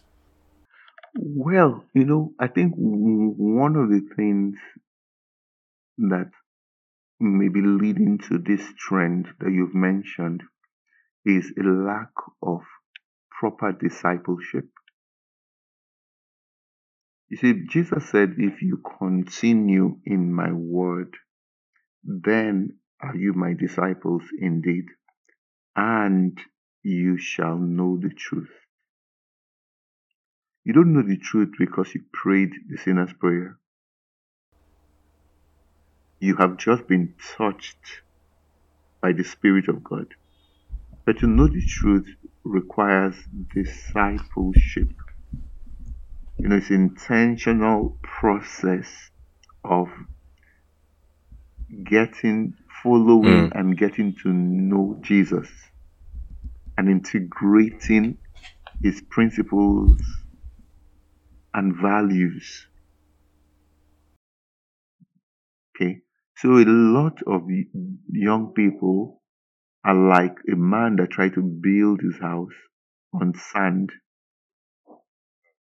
Well, 1.15 1.83
you 1.93 2.05
know, 2.05 2.33
I 2.39 2.47
think 2.47 2.73
one 2.77 3.75
of 3.75 3.89
the 3.89 4.01
things 4.15 4.57
that 5.97 6.31
may 7.19 7.49
be 7.49 7.61
leading 7.61 8.17
to 8.29 8.37
this 8.37 8.61
trend 8.77 9.27
that 9.39 9.51
you've 9.51 9.75
mentioned 9.75 10.41
is 11.25 11.51
a 11.59 11.63
lack 11.63 12.11
of 12.41 12.61
proper 13.39 13.73
discipleship. 13.73 14.69
You 17.29 17.37
see, 17.37 17.53
Jesus 17.69 18.09
said, 18.09 18.35
If 18.37 18.61
you 18.61 18.81
continue 18.99 19.99
in 20.05 20.33
my 20.33 20.51
word, 20.51 21.15
then 22.03 22.79
are 23.01 23.15
you 23.15 23.33
my 23.33 23.53
disciples 23.53 24.23
indeed, 24.39 24.85
and 25.75 26.39
you 26.83 27.17
shall 27.17 27.57
know 27.57 27.97
the 28.01 28.09
truth. 28.09 28.51
You 30.65 30.73
don't 30.73 30.93
know 30.93 31.03
the 31.03 31.17
truth 31.17 31.53
because 31.57 31.93
you 31.95 32.03
prayed 32.11 32.51
the 32.69 32.77
sinner's 32.77 33.13
prayer. 33.13 33.59
You 36.19 36.35
have 36.37 36.57
just 36.57 36.87
been 36.87 37.15
touched 37.37 38.01
by 39.01 39.13
the 39.13 39.23
Spirit 39.23 39.69
of 39.69 39.83
God. 39.83 40.07
But 41.05 41.19
to 41.19 41.27
know 41.27 41.47
the 41.47 41.65
truth 41.65 42.07
requires 42.43 43.15
discipleship. 43.53 44.89
You 46.39 46.47
know, 46.49 46.55
it's 46.57 46.69
intentional 46.69 47.97
process 48.01 48.87
of 49.63 49.89
getting, 51.83 52.53
following, 52.81 53.49
mm. 53.49 53.59
and 53.59 53.77
getting 53.77 54.15
to 54.23 54.29
know 54.29 54.97
Jesus 55.01 55.49
and 56.77 56.89
integrating 56.89 58.17
his 58.81 59.01
principles 59.09 59.99
and 61.53 61.75
values 61.75 62.67
Okay. 65.79 66.01
So 66.37 66.57
a 66.57 66.65
lot 66.65 67.19
of 67.27 67.43
young 68.11 68.53
people 68.53 69.21
are 69.85 69.95
like 69.95 70.35
a 70.51 70.55
man 70.55 70.97
that 70.97 71.11
tried 71.11 71.33
to 71.35 71.41
build 71.41 72.01
his 72.01 72.19
house 72.19 72.53
on 73.13 73.33
sand. 73.33 73.91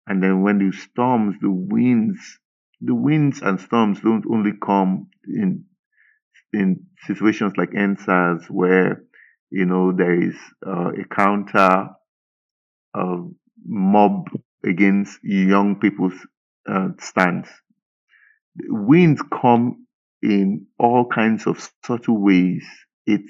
And 0.07 0.23
then 0.23 0.43
when 0.43 0.59
the 0.59 0.77
storms, 0.77 1.37
the 1.41 1.51
winds, 1.51 2.39
the 2.81 2.95
winds 2.95 3.41
and 3.43 3.61
storms 3.61 4.01
don't 4.01 4.25
only 4.31 4.53
come 4.63 5.09
in 5.27 5.65
in 6.53 6.87
situations 7.07 7.55
like 7.57 7.71
EndSARS 7.71 8.49
where 8.49 9.03
you 9.51 9.65
know 9.65 9.93
there 9.93 10.21
is 10.21 10.37
uh, 10.67 10.91
a 10.91 11.05
counter 11.15 11.89
uh, 12.95 13.17
mob 13.65 14.29
against 14.65 15.19
young 15.23 15.81
people's 15.81 16.15
uh, 16.69 16.89
stands. 17.01 17.49
Winds 18.69 19.23
come 19.33 19.87
in 20.23 20.67
all 20.79 21.07
kinds 21.07 21.47
of 21.47 21.69
subtle 21.85 22.21
ways. 22.21 22.65
It 23.07 23.23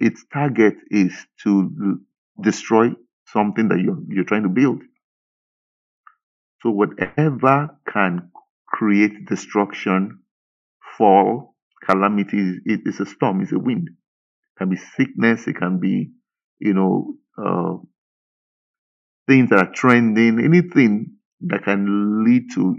its 0.00 0.24
target 0.32 0.74
is 0.90 1.14
to 1.44 2.00
destroy 2.40 2.90
something 3.26 3.68
that 3.68 3.80
you're 3.80 4.02
you're 4.08 4.24
trying 4.24 4.42
to 4.44 4.48
build. 4.48 4.82
So 6.62 6.70
whatever 6.70 7.76
can 7.92 8.30
create 8.68 9.26
destruction, 9.26 10.20
fall, 10.96 11.56
calamity, 11.84 12.60
it 12.64 12.80
is 12.86 13.00
a 13.00 13.06
storm, 13.06 13.42
it's 13.42 13.52
a 13.52 13.58
wind. 13.58 13.88
It 13.88 14.58
can 14.58 14.70
be 14.70 14.76
sickness, 14.76 15.48
it 15.48 15.56
can 15.56 15.80
be, 15.80 16.12
you 16.60 16.74
know, 16.74 17.14
uh, 17.36 17.78
things 19.28 19.50
that 19.50 19.58
are 19.58 19.72
trending, 19.72 20.38
anything 20.44 21.16
that 21.40 21.64
can 21.64 22.24
lead 22.24 22.44
to 22.54 22.76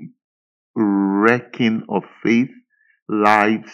wrecking 0.75 1.83
of 1.89 2.03
faith, 2.23 2.49
lives, 3.09 3.71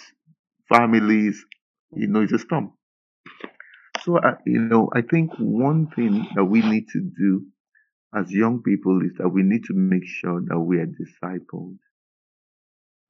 families, 0.74 1.46
you 1.92 2.08
know, 2.08 2.22
it's 2.22 2.34
a 2.34 2.40
storm. 2.40 2.74
So, 4.04 4.20
you 4.46 4.60
know, 4.62 4.90
I 4.96 5.02
think 5.02 5.32
one 5.38 5.88
thing 5.96 6.28
that 6.36 6.46
we 6.46 6.62
need 6.62 6.86
to 6.94 7.00
do 7.00 7.46
as 8.16 8.32
young 8.32 8.62
people 8.64 9.02
is 9.04 9.14
that 9.18 9.30
we 9.30 9.44
need 9.44 9.66
to 9.66 9.74
make 9.74 10.06
sure 10.06 10.42
that 10.48 10.60
we 10.60 10.78
are 10.80 10.88
discipled. 10.88 11.78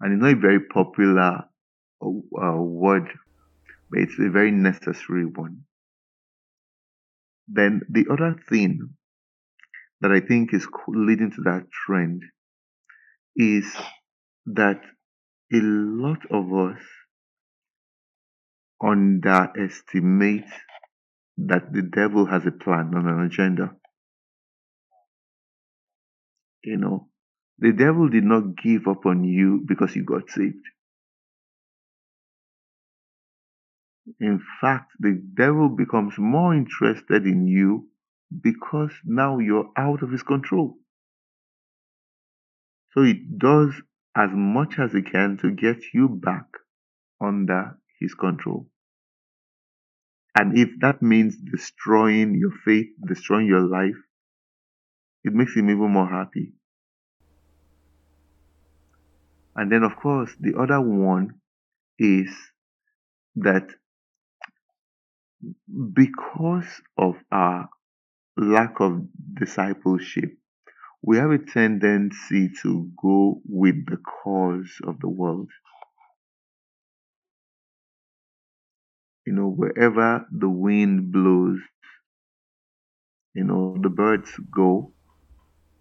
And 0.01 0.13
it's 0.13 0.21
not 0.21 0.33
a 0.33 0.35
very 0.35 0.59
popular 0.61 1.45
uh, 2.01 2.57
word, 2.57 3.07
but 3.89 4.01
it's 4.01 4.19
a 4.19 4.29
very 4.29 4.51
necessary 4.51 5.25
one. 5.25 5.61
Then 7.47 7.81
the 7.89 8.05
other 8.11 8.35
thing 8.49 8.89
that 10.01 10.11
I 10.11 10.19
think 10.19 10.53
is 10.53 10.67
leading 10.87 11.31
to 11.31 11.41
that 11.43 11.65
trend 11.85 12.23
is 13.35 13.65
that 14.47 14.81
a 15.53 15.59
lot 15.61 16.19
of 16.31 16.53
us 16.53 16.81
underestimate 18.83 20.45
that 21.37 21.73
the 21.73 21.81
devil 21.81 22.25
has 22.25 22.45
a 22.45 22.51
plan 22.51 22.91
and 22.95 23.07
an 23.07 23.25
agenda. 23.25 23.71
You 26.63 26.77
know, 26.77 27.09
the 27.59 27.71
devil 27.71 28.09
did 28.09 28.23
not 28.23 28.55
give 28.55 28.87
up 28.87 29.05
on 29.05 29.23
you 29.23 29.63
because 29.67 29.95
you 29.95 30.03
got 30.03 30.29
saved. 30.29 30.65
In 34.19 34.41
fact, 34.59 34.91
the 34.99 35.21
devil 35.33 35.69
becomes 35.69 36.17
more 36.17 36.53
interested 36.55 37.25
in 37.25 37.47
you 37.47 37.87
because 38.41 38.91
now 39.05 39.37
you're 39.39 39.71
out 39.77 40.03
of 40.03 40.11
his 40.11 40.23
control. 40.23 40.77
So 42.93 43.03
it 43.03 43.37
does 43.37 43.73
as 44.15 44.29
much 44.33 44.79
as 44.79 44.95
it 44.95 45.11
can 45.11 45.37
to 45.37 45.51
get 45.51 45.77
you 45.93 46.09
back 46.09 46.45
under 47.21 47.77
his 47.99 48.13
control. 48.15 48.67
And 50.35 50.57
if 50.57 50.69
that 50.79 51.01
means 51.01 51.37
destroying 51.37 52.35
your 52.35 52.51
faith, 52.65 52.87
destroying 53.05 53.47
your 53.47 53.61
life, 53.61 53.95
it 55.23 55.33
makes 55.33 55.55
him 55.55 55.69
even 55.69 55.91
more 55.91 56.09
happy. 56.09 56.53
And 59.55 59.71
then, 59.71 59.83
of 59.83 59.95
course, 59.97 60.31
the 60.39 60.57
other 60.57 60.79
one 60.79 61.41
is 61.97 62.29
that 63.35 63.67
because 65.93 66.81
of 66.97 67.15
our 67.31 67.69
lack 68.37 68.79
of 68.79 69.01
discipleship, 69.33 70.37
we 71.01 71.17
have 71.17 71.31
a 71.31 71.37
tendency 71.37 72.49
to 72.61 72.89
go 73.01 73.41
with 73.45 73.85
the 73.85 73.97
cause 73.97 74.79
of 74.85 74.99
the 74.99 75.09
world. 75.09 75.49
You 79.25 79.33
know, 79.33 79.49
wherever 79.49 80.25
the 80.31 80.49
wind 80.49 81.11
blows, 81.11 81.59
you 83.33 83.43
know, 83.43 83.77
the 83.81 83.89
birds 83.89 84.29
go. 84.51 84.93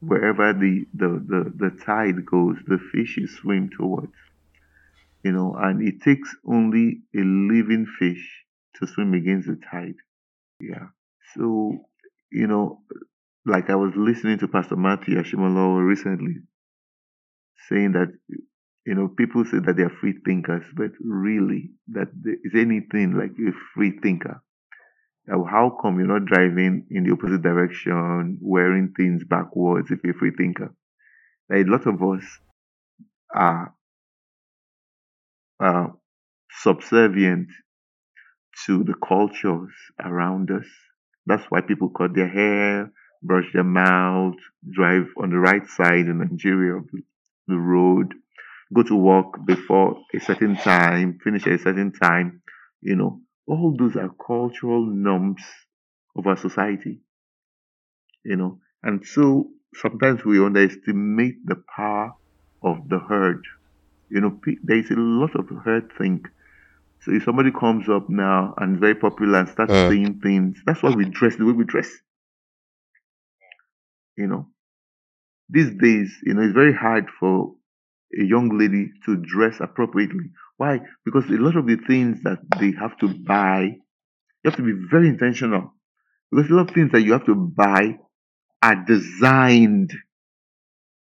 Wherever 0.01 0.53
the, 0.53 0.87
the, 0.95 1.09
the, 1.09 1.53
the 1.57 1.85
tide 1.85 2.25
goes, 2.25 2.57
the 2.67 2.79
fishes 2.93 3.37
swim 3.41 3.71
towards. 3.77 4.13
You 5.25 5.33
know, 5.33 5.55
and 5.59 5.87
it 5.87 6.01
takes 6.03 6.35
only 6.47 7.01
a 7.15 7.21
living 7.21 7.87
fish 7.99 8.45
to 8.77 8.87
swim 8.87 9.15
against 9.15 9.49
the 9.49 9.59
tide. 9.71 9.97
Yeah. 10.61 10.89
So, 11.35 11.85
you 12.31 12.47
know, 12.47 12.83
like 13.45 13.71
I 13.71 13.75
was 13.75 13.93
listening 13.97 14.39
to 14.39 14.49
Pastor 14.49 14.77
Matthew 14.77 15.17
Ashimolowo 15.17 15.85
recently 15.87 16.37
saying 17.69 17.93
that 17.93 18.13
you 18.87 18.95
know 18.95 19.09
people 19.09 19.45
say 19.45 19.59
that 19.59 19.77
they 19.77 19.83
are 19.83 19.97
free 20.01 20.15
thinkers, 20.25 20.65
but 20.75 20.91
really 21.01 21.71
that 21.89 22.09
there 22.15 22.37
is 22.45 22.53
anything 22.55 23.17
like 23.17 23.33
a 23.33 23.53
free 23.75 23.99
thinker. 24.03 24.43
How 25.29 25.77
come 25.81 25.99
you're 25.99 26.09
not 26.09 26.25
driving 26.27 26.87
in 26.91 27.05
the 27.05 27.13
opposite 27.13 27.43
direction, 27.43 28.39
wearing 28.41 28.95
things 28.97 29.25
backwards 29.25 29.91
if 29.91 30.01
you're 30.03 30.15
a 30.15 30.19
free 30.19 30.33
thinker? 30.37 30.75
Like 31.51 31.67
a 31.67 31.71
lot 31.71 31.87
of 31.87 32.03
us 32.03 32.25
are 33.35 33.75
uh, 35.63 35.89
subservient 36.51 37.49
to 38.67 38.85
the 38.85 38.95
cultures 39.07 39.73
around 40.03 40.51
us. 40.51 40.67
That's 41.27 41.45
why 41.51 41.61
people 41.61 41.91
cut 41.91 42.15
their 42.15 42.29
hair, 42.29 42.91
brush 43.23 43.47
their 43.53 43.65
mouth, 43.65 44.37
drive 44.71 45.07
on 45.21 45.31
the 45.31 45.39
right 45.39 45.67
side 45.69 46.07
in 46.07 46.19
Nigeria 46.19 46.77
of 46.77 46.87
the 47.47 47.57
road, 47.57 48.15
go 48.75 48.83
to 48.83 48.97
work 48.97 49.45
before 49.47 49.99
a 50.15 50.21
certain 50.21 50.57
time, 50.57 51.19
finish 51.23 51.47
at 51.47 51.55
a 51.55 51.59
certain 51.59 51.93
time. 51.93 52.43
You 52.81 52.97
know, 52.97 53.21
all 53.49 53.77
those 53.79 53.97
are 53.97 54.11
cultural 54.27 54.87
norms 54.87 55.43
of 56.17 56.27
our 56.29 56.37
society. 56.37 57.01
You 58.25 58.37
know, 58.37 58.61
and 58.83 59.05
so 59.05 59.51
sometimes 59.75 60.25
we 60.25 60.39
underestimate 60.45 61.45
the 61.47 61.57
power 61.75 62.13
of 62.63 62.89
the 62.89 63.01
herd. 63.01 63.45
You 64.11 64.21
know, 64.21 64.41
there 64.63 64.79
is 64.79 64.91
a 64.91 64.97
lot 64.97 65.35
of 65.37 65.49
herd 65.65 65.93
think. 65.99 66.29
So 67.03 67.13
if 67.13 67.25
somebody 67.25 67.53
comes 67.53 67.89
up 67.89 68.09
now 68.11 68.55
and 68.59 68.81
very 68.81 68.95
popular 68.97 69.41
and 69.41 69.49
starts 69.49 69.75
uh. 69.75 69.89
saying 69.89 70.21
things, 70.21 70.63
that's 70.67 70.83
why 70.83 70.91
we 70.91 71.07
dress 71.07 71.37
the 71.37 71.47
way 71.47 71.53
we 71.53 71.65
dress 71.65 71.91
you 74.19 74.27
know. 74.27 74.49
These 75.49 75.71
days, 75.81 76.11
you 76.25 76.35
know, 76.35 76.43
it's 76.43 76.55
very 76.55 76.75
hard 76.75 77.07
for 77.19 77.55
a 78.19 78.23
young 78.25 78.59
lady 78.59 78.91
to 79.07 79.17
dress 79.17 79.59
appropriately. 79.61 80.31
Why? 80.59 80.81
Because 81.05 81.25
a 81.31 81.39
lot 81.39 81.57
of 81.57 81.67
the 81.67 81.77
things 81.77 82.23
that 82.25 82.41
they 82.59 82.73
have 82.79 82.99
to 82.99 83.09
buy, 83.09 83.63
you 83.63 84.51
have 84.51 84.57
to 84.57 84.63
be 84.63 84.73
very 84.91 85.09
intentional. 85.09 85.73
Because 86.31 86.51
a 86.51 86.55
lot 86.55 86.69
of 86.69 86.75
things 86.75 86.93
that 86.93 87.03
you 87.03 87.13
have 87.13 87.25
to 87.27 87.35
buy 87.35 87.99
are 88.61 88.85
designed 88.85 89.93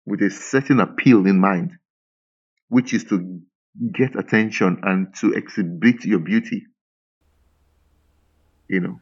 with 0.04 0.22
a 0.22 0.30
certain 0.30 0.78
appeal 0.78 1.26
in 1.26 1.40
mind, 1.40 1.72
which 2.68 2.92
is 2.94 3.04
to 3.04 3.40
get 3.92 4.14
attention 4.14 4.78
and 4.82 5.14
to 5.16 5.32
exhibit 5.32 6.04
your 6.04 6.20
beauty. 6.20 6.66
You 8.68 8.80
know. 8.80 9.00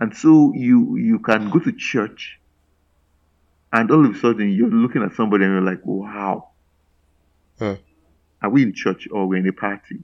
And 0.00 0.16
so 0.16 0.52
you 0.54 0.96
you 0.96 1.18
can 1.18 1.50
go 1.50 1.58
to 1.58 1.72
church 1.72 2.38
and 3.72 3.90
all 3.90 4.04
of 4.06 4.14
a 4.14 4.18
sudden 4.18 4.50
you're 4.50 4.70
looking 4.70 5.02
at 5.02 5.14
somebody 5.14 5.44
and 5.44 5.54
you're 5.54 5.62
like, 5.62 5.84
wow. 5.84 6.50
Huh. 7.58 7.76
Are 8.42 8.50
we 8.50 8.62
in 8.62 8.72
church 8.74 9.08
or 9.10 9.26
we're 9.26 9.38
in 9.38 9.48
a 9.48 9.52
party? 9.52 10.00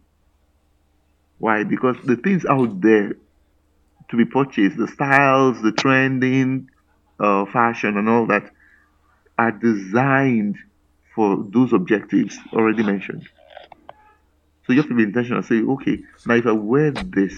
Why? 1.38 1.64
Because 1.64 1.96
the 2.04 2.16
things 2.16 2.44
out 2.44 2.80
there 2.80 3.16
to 4.10 4.16
be 4.16 4.24
purchased, 4.24 4.76
the 4.76 4.88
styles, 4.88 5.60
the 5.62 5.72
trending, 5.72 6.70
uh, 7.18 7.44
fashion, 7.46 7.96
and 7.96 8.08
all 8.08 8.26
that, 8.26 8.50
are 9.38 9.52
designed 9.52 10.56
for 11.14 11.44
those 11.48 11.72
objectives 11.72 12.38
already 12.52 12.82
mentioned. 12.82 13.28
So 14.66 14.72
you 14.72 14.80
have 14.80 14.88
to 14.88 14.94
be 14.94 15.02
intentional. 15.02 15.42
Say, 15.42 15.62
okay, 15.62 15.98
now 16.26 16.34
if 16.34 16.46
I 16.46 16.52
wear 16.52 16.90
this, 16.90 17.34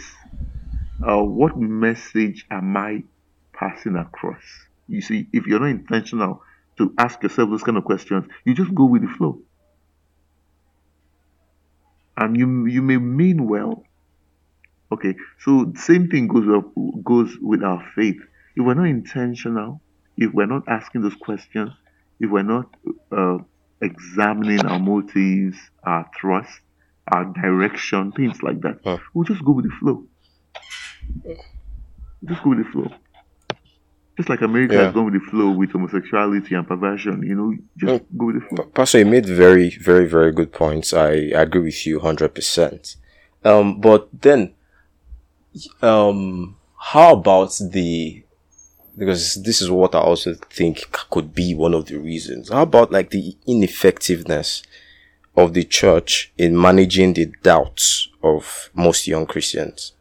uh, 1.06 1.22
what 1.22 1.58
message 1.58 2.46
am 2.50 2.76
I 2.76 3.04
passing 3.52 3.96
across? 3.96 4.42
You 4.88 5.00
see, 5.00 5.26
if 5.32 5.46
you're 5.46 5.60
not 5.60 5.70
intentional 5.70 6.42
to 6.78 6.94
ask 6.98 7.22
yourself 7.22 7.50
those 7.50 7.62
kind 7.62 7.76
of 7.76 7.84
questions, 7.84 8.26
you 8.44 8.54
just 8.54 8.74
go 8.74 8.84
with 8.84 9.02
the 9.02 9.08
flow. 9.08 9.40
And 12.16 12.36
you 12.36 12.66
you 12.66 12.82
may 12.82 12.96
mean 12.96 13.46
well. 13.48 13.84
Okay, 14.92 15.14
so 15.40 15.72
same 15.76 16.08
thing 16.08 16.28
goes 16.28 16.48
up, 16.48 16.70
goes 17.02 17.36
with 17.40 17.62
our 17.62 17.84
faith. 17.94 18.16
If 18.56 18.64
we're 18.64 18.74
not 18.74 18.86
intentional, 18.86 19.80
if 20.16 20.32
we're 20.32 20.46
not 20.46 20.62
asking 20.68 21.02
those 21.02 21.16
questions, 21.16 21.70
if 22.20 22.30
we're 22.30 22.42
not 22.42 22.72
uh, 23.10 23.38
examining 23.82 24.64
our 24.64 24.78
motives, 24.78 25.58
our 25.82 26.08
thrust, 26.18 26.60
our 27.12 27.24
direction, 27.24 28.12
things 28.12 28.42
like 28.42 28.60
that, 28.62 28.78
Huh. 28.84 28.98
we'll 29.12 29.24
just 29.24 29.44
go 29.44 29.52
with 29.52 29.64
the 29.66 29.74
flow. 29.80 30.04
Just 32.24 32.42
go 32.42 32.50
with 32.50 32.58
the 32.58 32.70
flow. 32.72 32.90
Just 34.16 34.28
like 34.30 34.40
America 34.40 34.74
Yeah. 34.74 34.84
has 34.86 34.94
gone 34.94 35.04
with 35.06 35.14
the 35.14 35.30
flow 35.30 35.50
with 35.50 35.72
homosexuality 35.72 36.54
and 36.54 36.66
perversion, 36.66 37.22
you 37.22 37.34
know, 37.34 37.54
just 37.76 38.04
go 38.16 38.26
with 38.26 38.36
the 38.40 38.48
flow. 38.48 38.64
Pastor, 38.66 38.98
you 39.00 39.06
made 39.06 39.26
very, 39.26 39.70
very, 39.78 40.06
very 40.06 40.32
good 40.32 40.52
points. 40.52 40.94
I, 40.94 41.10
I 41.34 41.42
agree 41.42 41.60
with 41.62 41.86
you 41.86 42.00
100%. 42.00 42.96
Um, 43.44 43.80
but 43.80 44.08
then, 44.12 44.54
um, 45.82 46.56
how 46.78 47.12
about 47.14 47.52
the, 47.72 48.22
because 48.96 49.42
this 49.42 49.60
is 49.60 49.70
what 49.70 49.94
I 49.94 49.98
also 50.00 50.34
think 50.34 50.90
could 51.10 51.34
be 51.34 51.54
one 51.54 51.74
of 51.74 51.86
the 51.86 51.96
reasons. 51.98 52.48
How 52.50 52.62
about 52.62 52.90
like 52.90 53.10
the 53.10 53.36
ineffectiveness 53.46 54.62
of 55.36 55.52
the 55.52 55.64
church 55.64 56.32
in 56.38 56.58
managing 56.58 57.12
the 57.12 57.26
doubts 57.42 58.08
of 58.22 58.70
most 58.74 59.06
young 59.06 59.26
Christians, 59.26 59.92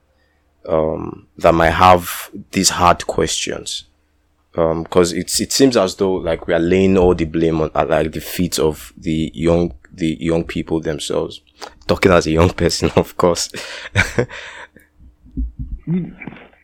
um, 0.68 1.28
that 1.38 1.54
might 1.54 1.72
have 1.72 2.30
these 2.52 2.70
hard 2.70 3.06
questions? 3.06 3.84
Um 4.58 4.84
because 4.84 5.14
it's 5.14 5.40
it 5.40 5.52
seems 5.52 5.78
as 5.78 5.96
though 5.96 6.14
like 6.14 6.48
we 6.48 6.54
are 6.54 6.60
laying 6.60 6.98
all 6.98 7.16
the 7.16 7.26
blame 7.26 7.62
on 7.62 7.72
at 7.76 7.90
like 7.90 8.12
the 8.12 8.22
feet 8.22 8.60
of 8.60 8.94
the 8.98 9.32
young 9.34 9.74
the 9.92 10.18
young 10.20 10.44
people 10.44 10.80
themselves 10.80 11.42
talking 11.88 12.12
as 12.12 12.28
a 12.28 12.32
young 12.32 12.50
person 12.50 12.90
of 12.96 13.16
course 13.18 13.50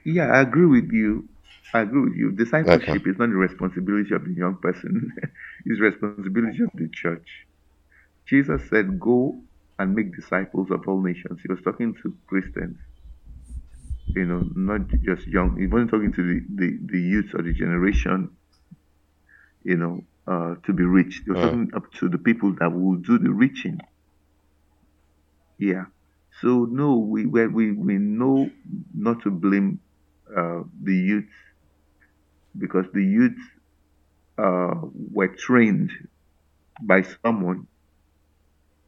Yeah, 0.03 0.31
I 0.31 0.41
agree 0.41 0.65
with 0.65 0.91
you. 0.91 1.27
I 1.73 1.81
agree 1.81 2.01
with 2.01 2.15
you. 2.15 2.31
Discipleship 2.31 3.07
is 3.07 3.17
not 3.17 3.29
the 3.29 3.35
responsibility 3.35 4.13
of 4.13 4.25
the 4.25 4.33
young 4.33 4.57
person, 4.57 5.11
it's 5.65 5.79
the 5.79 5.85
responsibility 5.85 6.63
of 6.63 6.71
the 6.73 6.89
church. 6.91 7.27
Jesus 8.25 8.61
said, 8.69 8.99
Go 8.99 9.41
and 9.79 9.95
make 9.95 10.15
disciples 10.15 10.69
of 10.71 10.87
all 10.87 11.01
nations. 11.01 11.39
He 11.41 11.51
was 11.51 11.61
talking 11.63 11.95
to 12.01 12.13
Christians, 12.27 12.77
you 14.15 14.25
know, 14.25 14.45
not 14.55 14.81
just 15.03 15.27
young. 15.27 15.57
He 15.59 15.67
wasn't 15.67 15.91
talking 15.91 16.13
to 16.13 16.23
the, 16.23 16.41
the, 16.55 16.79
the 16.85 16.99
youth 16.99 17.31
or 17.35 17.43
the 17.43 17.53
generation, 17.53 18.37
you 19.63 19.77
know, 19.77 20.01
uh, 20.27 20.55
to 20.65 20.73
be 20.73 20.83
reached. 20.83 21.23
He 21.25 21.31
was 21.31 21.39
Mm. 21.39 21.41
talking 21.41 21.69
up 21.75 21.91
to 21.99 22.09
the 22.09 22.17
people 22.17 22.55
that 22.59 22.69
will 22.71 22.95
do 22.97 23.17
the 23.17 23.31
reaching. 23.31 23.79
Yeah. 25.57 25.85
So 26.41 26.65
no, 26.65 26.97
we 26.97 27.25
we 27.25 27.47
we, 27.47 27.71
we 27.71 27.97
know 27.97 28.55
not 28.93 29.21
to 29.23 29.31
blame 29.31 29.79
uh, 30.35 30.63
the 30.83 30.93
youth 30.95 31.29
because 32.57 32.85
the 32.93 33.03
youth 33.03 33.37
uh, 34.37 34.75
were 34.93 35.33
trained 35.35 35.91
by 36.81 37.03
someone, 37.03 37.67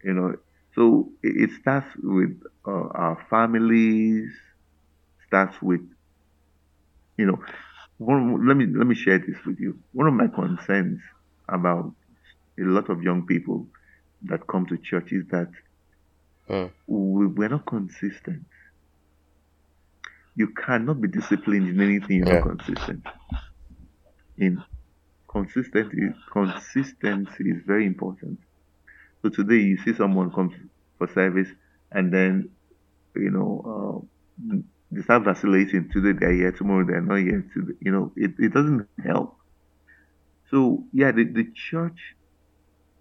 you 0.03 0.13
know. 0.13 0.35
So 0.75 1.11
it, 1.23 1.49
it 1.49 1.51
starts 1.61 1.87
with 2.01 2.39
uh, 2.67 2.87
our 2.95 3.25
families, 3.29 4.29
starts 5.33 5.61
with, 5.61 5.81
you 7.17 7.25
know, 7.25 7.37
one, 7.97 8.47
let 8.47 8.57
me 8.57 8.65
let 8.77 8.87
me 8.87 8.95
share 8.95 9.19
this 9.19 9.37
with 9.45 9.57
you. 9.59 9.79
One 9.93 10.07
of 10.07 10.13
my 10.13 10.27
concerns 10.27 11.01
about 11.49 11.93
a 12.59 12.63
lot 12.63 12.89
of 12.89 13.01
young 13.03 13.25
people 13.27 13.67
that 14.23 14.47
come 14.47 14.65
to 14.67 14.77
church 14.77 15.11
is 15.13 15.25
that 15.31 15.47
Mm. 16.49 16.71
we, 16.87 17.27
we're 17.27 17.49
not 17.49 17.65
consistent. 17.65 18.45
You 20.35 20.49
cannot 20.49 21.01
be 21.01 21.07
disciplined 21.07 21.67
in 21.69 21.81
anything 21.81 22.17
you're 22.17 22.27
Yeah. 22.27 22.41
not 22.41 22.41
consistent. 22.43 23.03
In 24.37 24.63
consistency, 25.31 26.13
consistency 26.31 27.49
is 27.51 27.63
very 27.65 27.85
important. 27.87 28.39
So 29.21 29.29
today 29.29 29.57
you 29.61 29.77
see 29.77 29.93
someone 29.93 30.31
comes 30.31 30.53
for 30.97 31.07
service 31.07 31.49
and 31.91 32.13
then 32.13 32.51
you 33.15 33.31
know 33.31 34.07
uh, 34.51 34.55
they 34.95 35.01
start 35.01 35.23
vacillating. 35.25 35.89
Today 35.91 36.13
they're 36.19 36.33
here, 36.33 36.51
tomorrow 36.51 36.85
they're 36.85 37.01
not 37.01 37.19
here. 37.19 37.45
Today, 37.53 37.73
you 37.81 37.91
know 37.91 38.13
it, 38.17 38.31
it 38.39 38.53
doesn't 38.53 38.87
help. 38.89 39.21
So 40.49 40.85
yeah, 40.93 41.11
the, 41.11 41.23
the 41.25 41.45
church 41.53 42.15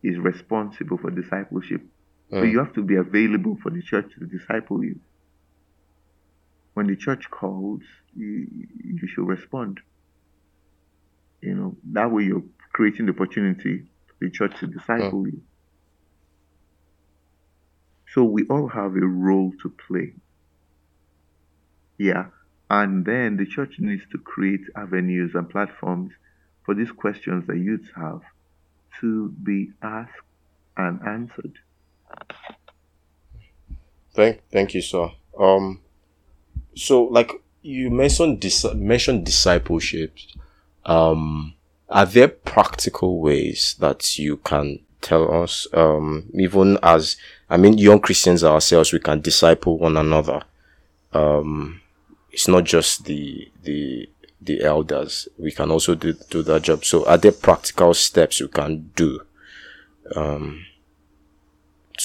is 0.02 0.18
responsible 0.18 0.98
for 0.98 1.10
discipleship. 1.10 1.82
So 2.38 2.44
Mm. 2.44 2.52
you 2.52 2.58
have 2.58 2.72
to 2.74 2.82
be 2.82 2.96
available 2.96 3.56
for 3.62 3.70
the 3.70 3.82
church 3.82 4.12
to 4.18 4.26
disciple 4.26 4.84
you. 4.84 5.00
When 6.74 6.86
the 6.88 6.96
church 6.96 7.30
calls, 7.30 7.82
you, 8.14 8.46
you 8.84 9.06
should 9.08 9.26
respond. 9.28 9.80
You 11.42 11.54
know, 11.54 11.76
that 11.92 12.10
way 12.10 12.24
you're 12.24 12.44
creating 12.72 13.06
the 13.06 13.12
opportunity 13.12 13.84
for 14.08 14.14
the 14.20 14.30
church 14.30 14.58
to 14.60 14.66
disciple 14.66 15.26
you. 15.28 15.42
So 18.08 18.24
we 18.24 18.44
all 18.48 18.68
have 18.68 18.96
a 18.96 19.06
role 19.06 19.52
to 19.62 19.70
play. 19.88 20.14
Yeah. 22.02 22.26
And 22.68 23.04
then 23.04 23.36
the 23.36 23.46
church 23.46 23.76
needs 23.78 24.02
to 24.10 24.18
create 24.18 24.62
avenues 24.74 25.36
and 25.36 25.48
platforms 25.48 26.10
for 26.66 26.74
these 26.74 26.90
questions 26.90 27.46
that 27.46 27.58
youths 27.58 27.88
have 27.94 28.22
to 29.00 29.28
be 29.28 29.70
asked 29.82 30.10
and 30.76 31.00
answered. 31.06 31.58
thank 34.14 34.40
thank 34.50 34.74
you 34.74 34.82
sir 34.82 35.10
um 35.38 35.80
so 36.74 37.04
like 37.04 37.32
you 37.62 37.90
mentioned 37.90 38.38
dis- 38.40 38.74
mentioned 38.74 39.24
discipleship 39.24 40.14
um 40.84 41.54
are 41.88 42.04
there 42.06 42.28
practical 42.28 43.20
ways 43.20 43.74
that 43.80 44.18
you 44.18 44.36
can 44.38 44.78
tell 45.00 45.42
us 45.42 45.66
um 45.72 46.24
even 46.34 46.78
as 46.82 47.16
i 47.48 47.56
mean 47.56 47.78
young 47.78 47.98
christians 48.00 48.44
ourselves 48.44 48.92
we 48.92 48.98
can 48.98 49.20
disciple 49.20 49.78
one 49.78 49.96
another 49.96 50.42
um 51.14 51.81
it's 52.32 52.48
not 52.48 52.64
just 52.64 53.04
the 53.04 53.50
the 53.62 54.08
the 54.40 54.62
elders. 54.62 55.28
We 55.38 55.52
can 55.52 55.70
also 55.70 55.94
do 55.94 56.14
do 56.30 56.42
that 56.42 56.62
job. 56.62 56.84
So 56.84 57.06
are 57.06 57.18
there 57.18 57.32
practical 57.32 57.94
steps 57.94 58.40
you 58.40 58.48
can 58.48 58.90
do? 58.96 59.20
Um 60.16 60.64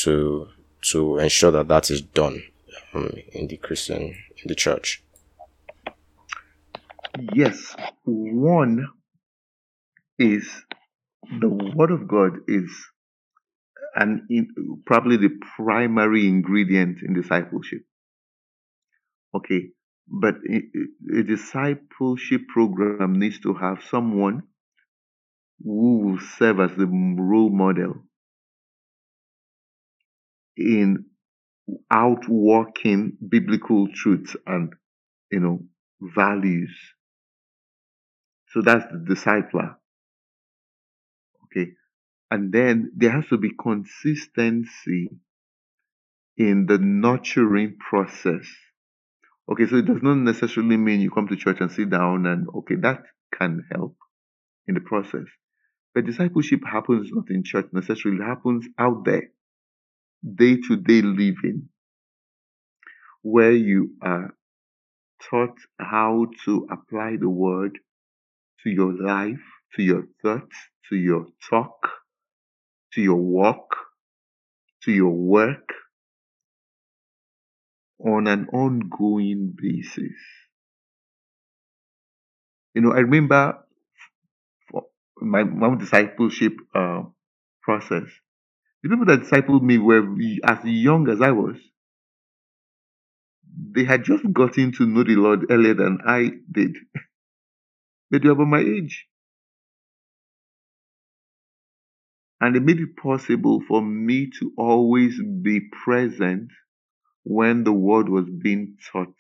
to 0.04 0.48
to 0.92 1.18
ensure 1.18 1.52
that 1.52 1.68
that 1.68 1.90
is 1.90 2.02
done 2.02 2.44
um, 2.94 3.12
in 3.32 3.48
the 3.48 3.58
christian 3.58 4.02
in 4.02 4.48
the 4.48 4.56
church? 4.56 5.04
Yes, 7.34 7.76
one 8.04 8.88
is 10.20 10.48
the 11.40 11.50
Word 11.50 11.92
of 11.92 12.08
God 12.08 12.38
is 12.48 12.70
an 13.96 14.28
in, 14.30 14.50
probably 14.86 15.18
the 15.18 15.32
primary 15.56 16.28
ingredient 16.28 17.00
in 17.02 17.14
discipleship. 17.14 17.82
Okay, 19.34 19.70
but 20.08 20.36
a, 20.50 21.24
discipleship 21.24 22.42
program 22.48 23.20
needs 23.20 23.40
to 23.42 23.54
have 23.54 23.84
someone 23.90 24.44
who 25.64 26.00
will 26.00 26.20
serve 26.38 26.60
as 26.60 26.72
the 26.78 26.88
role 26.88 27.50
model 27.50 27.96
in 30.58 31.06
outworking 31.92 33.18
biblical 33.30 33.88
truths 33.94 34.36
and 34.46 34.74
you 35.32 35.40
know 35.40 35.60
values. 36.02 36.76
So 38.50 38.62
that's 38.62 38.86
the 38.92 39.14
discipler. 39.14 39.76
Okay. 41.46 41.72
And 42.32 42.52
then 42.52 42.92
there 42.96 43.12
has 43.12 43.28
to 43.30 43.38
be 43.38 43.52
consistency 43.62 45.10
in 46.38 46.66
the 46.66 46.78
nurturing 46.78 47.78
process. 47.80 48.46
Okay, 49.50 49.66
so 49.66 49.78
it 49.78 49.86
does 49.86 50.02
not 50.04 50.16
necessarily 50.16 50.76
mean 50.76 51.00
you 51.00 51.10
come 51.10 51.28
to 51.30 51.36
church 51.38 51.58
and 51.62 51.72
sit 51.72 51.90
down 51.90 52.26
and 52.26 52.48
okay, 52.54 52.76
that 52.76 53.04
can 53.34 53.64
help 53.72 53.96
in 54.68 54.76
the 54.76 54.82
process. 54.82 55.26
But 55.96 56.06
discipleship 56.06 56.62
happens 56.66 57.10
not 57.12 57.30
in 57.30 57.44
church 57.44 57.68
necessarily, 57.72 58.22
it 58.22 58.26
happens 58.26 58.68
out 58.78 59.06
there, 59.06 59.30
day 60.24 60.58
to 60.68 60.76
day 60.76 61.02
living, 61.02 61.70
where 63.22 63.54
you 63.54 63.96
are 64.02 64.36
taught 65.30 65.58
how 65.80 66.28
to 66.46 66.68
apply 66.70 67.16
the 67.20 67.30
word 67.30 67.80
to 68.64 68.70
your 68.70 68.94
life, 68.94 69.42
to 69.76 69.82
your 69.82 70.04
thoughts, 70.22 70.56
to 70.90 70.96
your 70.98 71.26
talk, 71.50 71.90
to 72.94 73.02
your 73.02 73.16
walk, 73.16 73.76
to 74.84 74.92
your 74.92 75.12
work 75.12 75.70
on 78.00 78.28
an 78.28 78.48
ongoing 78.54 79.56
basis. 79.58 80.16
You 82.76 82.82
know, 82.82 82.94
I 82.94 83.00
remember 83.00 83.60
my, 85.22 85.44
my 85.44 85.76
discipleship 85.76 86.54
uh, 86.76 87.04
process, 87.64 88.10
The 88.84 88.90
people 88.90 89.06
that 89.08 89.22
discipled 89.22 89.62
me 89.64 89.78
were 89.78 90.04
as 90.46 90.60
young 90.66 91.10
as 91.10 91.22
I 91.22 91.32
was. 91.32 91.58
They 93.76 93.86
had 93.86 94.04
just 94.06 94.24
gotten 94.34 94.72
to 94.74 94.86
know 94.86 95.04
the 95.04 95.16
Lord 95.16 95.48
earlier 95.52 95.74
than 95.76 96.00
I 96.06 96.32
did. 96.52 96.78
but 98.12 98.22
they 98.22 98.28
were 98.30 98.34
about 98.36 98.48
my 98.48 98.60
age. 98.62 99.08
And 102.42 102.56
it 102.56 102.64
made 102.64 102.80
it 102.80 102.98
possible 102.98 103.62
for 103.68 103.82
me 103.82 104.30
to 104.40 104.54
always 104.58 105.20
be 105.44 105.62
present 105.84 106.52
when 107.28 107.64
the 107.66 107.74
word 107.74 108.10
was 108.10 108.26
being 108.30 108.78
taught. 108.92 109.14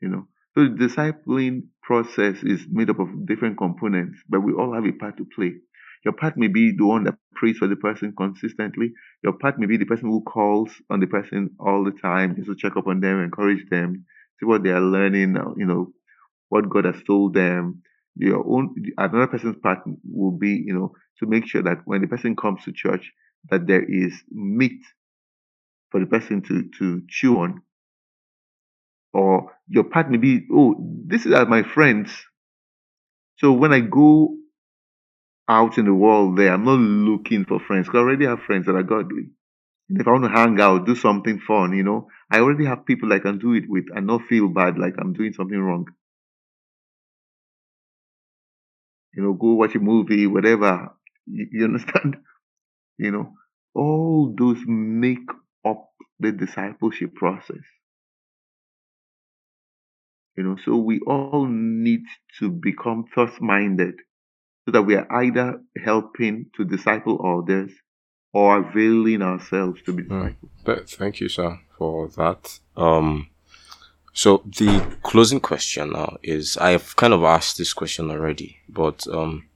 You 0.00 0.08
know, 0.10 0.28
so 0.54 0.64
the 0.64 0.70
discipling 0.86 1.68
process 1.82 2.42
is 2.42 2.66
made 2.70 2.90
up 2.90 3.00
of 3.00 3.26
different 3.26 3.58
components, 3.58 4.20
but 4.28 4.40
we 4.42 4.52
all 4.52 4.74
have 4.74 4.86
a 4.86 4.92
part 4.92 5.16
to 5.18 5.26
play. 5.36 5.54
Your 6.04 6.14
part 6.14 6.36
may 6.38 6.48
be 6.48 6.72
the 6.76 6.86
one 6.86 7.04
that 7.04 7.16
prays 7.34 7.58
for 7.58 7.68
the 7.68 7.76
person 7.76 8.14
consistently. 8.16 8.92
Your 9.24 9.34
part 9.34 9.58
may 9.58 9.66
be 9.66 9.78
the 9.78 9.86
person 9.86 10.08
who 10.10 10.22
calls 10.22 10.70
on 10.90 11.00
the 11.00 11.08
person 11.08 11.50
all 11.60 11.84
the 11.84 11.92
time 11.92 12.36
just 12.36 12.48
to 12.48 12.56
check 12.56 12.76
up 12.76 12.86
on 12.86 13.00
them, 13.00 13.20
encourage 13.22 13.68
them, 13.70 14.06
see 14.40 14.46
what 14.46 14.62
they 14.62 14.70
are 14.70 14.80
learning, 14.82 15.36
uh, 15.36 15.54
you 15.56 15.66
know, 15.66 15.92
what 16.50 16.70
God 16.70 16.86
has 16.86 17.02
told 17.04 17.34
them. 17.34 17.82
Your 18.20 18.46
own 18.46 18.74
another 18.98 19.26
person's 19.26 19.56
part 19.62 19.78
will 20.04 20.32
be, 20.32 20.50
you 20.50 20.74
know, 20.74 20.92
to 21.18 21.26
make 21.26 21.46
sure 21.46 21.62
that 21.62 21.78
when 21.86 22.02
the 22.02 22.06
person 22.06 22.36
comes 22.36 22.62
to 22.64 22.72
church, 22.72 23.12
that 23.50 23.66
there 23.66 23.82
is 23.82 24.12
meat 24.30 24.82
for 25.90 26.00
the 26.00 26.06
person 26.06 26.42
to 26.42 26.68
to 26.78 27.02
chew 27.08 27.38
on. 27.38 27.62
Or 29.12 29.56
your 29.68 29.84
part 29.84 30.10
may 30.10 30.18
be, 30.18 30.46
oh, 30.52 30.76
this 31.06 31.26
is 31.26 31.32
my 31.48 31.62
friends. 31.62 32.10
So 33.38 33.52
when 33.52 33.72
I 33.72 33.80
go 33.80 34.36
out 35.48 35.78
in 35.78 35.86
the 35.86 35.94
world 35.94 36.38
there, 36.38 36.52
I'm 36.52 36.64
not 36.64 36.78
looking 36.78 37.44
for 37.44 37.58
friends. 37.58 37.86
Because 37.86 37.98
I 37.98 38.02
already 38.02 38.26
have 38.26 38.40
friends 38.42 38.66
that 38.66 38.76
are 38.76 38.84
godly. 38.84 39.30
And 39.88 40.00
if 40.00 40.06
I 40.06 40.12
want 40.12 40.24
to 40.24 40.30
hang 40.30 40.60
out, 40.60 40.86
do 40.86 40.94
something 40.94 41.40
fun, 41.40 41.72
you 41.72 41.82
know, 41.82 42.06
I 42.30 42.38
already 42.38 42.66
have 42.66 42.86
people 42.86 43.12
I 43.12 43.18
can 43.18 43.38
do 43.38 43.54
it 43.54 43.64
with 43.68 43.86
and 43.92 44.06
not 44.06 44.26
feel 44.28 44.48
bad 44.48 44.78
like 44.78 44.94
I'm 44.98 45.12
doing 45.12 45.32
something 45.32 45.58
wrong. 45.58 45.86
You 49.14 49.22
know, 49.22 49.32
go 49.34 49.54
watch 49.54 49.74
a 49.74 49.80
movie, 49.80 50.26
whatever. 50.26 50.94
You, 51.26 51.46
you 51.52 51.64
understand? 51.64 52.16
You 52.98 53.10
know, 53.12 53.32
all 53.74 54.34
those 54.38 54.58
make 54.66 55.26
up 55.64 55.88
the 56.18 56.32
discipleship 56.32 57.14
process. 57.14 57.64
You 60.36 60.44
know, 60.44 60.56
so 60.64 60.76
we 60.76 61.00
all 61.06 61.46
need 61.46 62.02
to 62.40 62.50
become 62.50 63.06
thus 63.16 63.32
minded 63.40 63.94
so 64.66 64.72
that 64.72 64.82
we 64.82 64.96
are 64.96 65.10
either 65.10 65.62
helping 65.82 66.50
to 66.58 66.64
disciple 66.66 67.40
others 67.42 67.72
or 68.34 68.58
availing 68.58 69.22
ourselves 69.22 69.80
to 69.84 69.94
be 69.94 70.02
Mm. 70.02 70.36
discipled. 70.36 70.90
Thank 70.90 71.20
you, 71.20 71.30
sir, 71.30 71.58
for 71.78 72.08
that. 72.10 72.60
Um, 72.76 73.29
so 74.20 74.42
the 74.44 74.98
closing 75.02 75.40
question 75.40 75.92
now 75.92 76.18
is 76.22 76.58
I've 76.58 76.94
kind 76.94 77.14
of 77.14 77.24
asked 77.24 77.56
this 77.56 77.72
question 77.72 78.10
already, 78.10 78.58
but 78.68 79.06
um, 79.08 79.48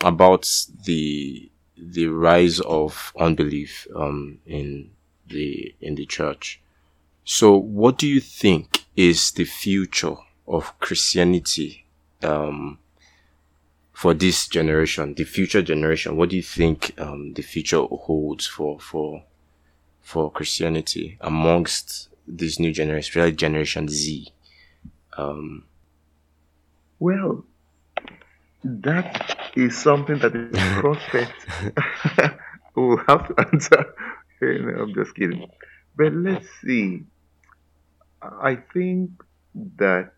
about 0.00 0.48
the 0.84 1.50
the 1.76 2.06
rise 2.06 2.60
of 2.60 3.12
unbelief 3.18 3.88
um 3.96 4.38
in 4.46 4.90
the 5.26 5.74
in 5.80 5.96
the 5.96 6.06
church. 6.06 6.60
So, 7.24 7.56
what 7.56 7.98
do 7.98 8.06
you 8.06 8.20
think 8.20 8.84
is 8.94 9.32
the 9.32 9.44
future 9.44 10.14
of 10.46 10.78
Christianity 10.78 11.84
um 12.22 12.78
for 13.92 14.14
this 14.14 14.46
generation, 14.46 15.14
the 15.14 15.24
future 15.24 15.60
generation? 15.60 16.16
What 16.16 16.28
do 16.28 16.36
you 16.36 16.44
think 16.44 16.94
um 17.00 17.32
the 17.32 17.42
future 17.42 17.82
holds 17.82 18.46
for 18.46 18.78
for 18.78 19.24
for 20.00 20.30
Christianity 20.30 21.18
amongst 21.20 22.07
this 22.28 22.60
new 22.60 22.72
generation, 22.72 23.00
especially 23.10 23.32
Generation 23.32 23.88
Z? 23.88 24.28
Um, 25.18 25.64
Well, 27.00 27.44
that 28.64 29.36
is 29.56 29.76
something 29.78 30.18
that 30.20 30.32
the 30.34 30.50
prophet 30.80 31.30
will 32.76 32.98
have 33.08 33.28
to 33.28 33.46
answer. 33.52 33.94
No, 34.42 34.82
I'm 34.84 34.94
just 34.94 35.14
kidding. 35.16 35.48
But 35.96 36.12
let's 36.14 36.46
see. 36.64 37.04
I 38.22 38.56
think 38.74 39.10
that 39.76 40.12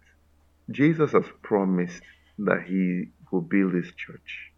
Jesus 0.71 1.13
has 1.13 1.25
promised 1.43 2.03
that 2.39 2.65
he 2.67 3.07
will 3.33 3.43
build 3.43 3.75
his 3.75 3.93
church. 3.97 4.53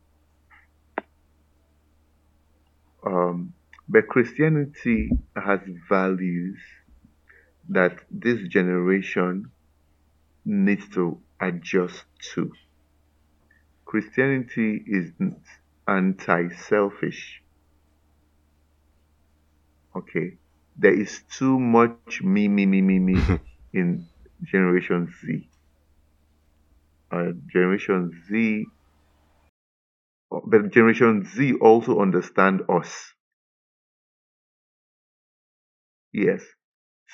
Um, 3.07 3.55
but 3.89 4.09
Christianity 4.09 5.19
has 5.37 5.61
values 5.89 6.59
that 7.69 7.99
this 8.11 8.41
generation 8.49 9.53
needs 10.45 10.89
to 10.91 11.23
adjust 11.41 12.05
to. 12.35 12.51
Christianity 13.87 14.85
isn't 14.89 15.43
anti 15.87 16.49
selfish. 16.51 17.43
Okay. 19.97 20.39
There 20.77 20.95
is 20.99 21.23
too 21.39 21.59
much 21.61 22.23
me, 22.23 22.49
me, 22.49 22.67
me, 22.67 22.81
me, 22.83 22.99
me 22.99 23.17
in 23.73 24.09
Generation 24.45 25.09
Z. 25.23 25.51
Uh, 27.13 27.33
Generation 27.53 28.11
Z, 28.29 28.65
but 30.31 30.71
Generation 30.73 31.25
Z 31.25 31.55
also 31.61 32.01
understand 32.01 32.63
us. 32.69 33.15
Yes. 36.13 36.43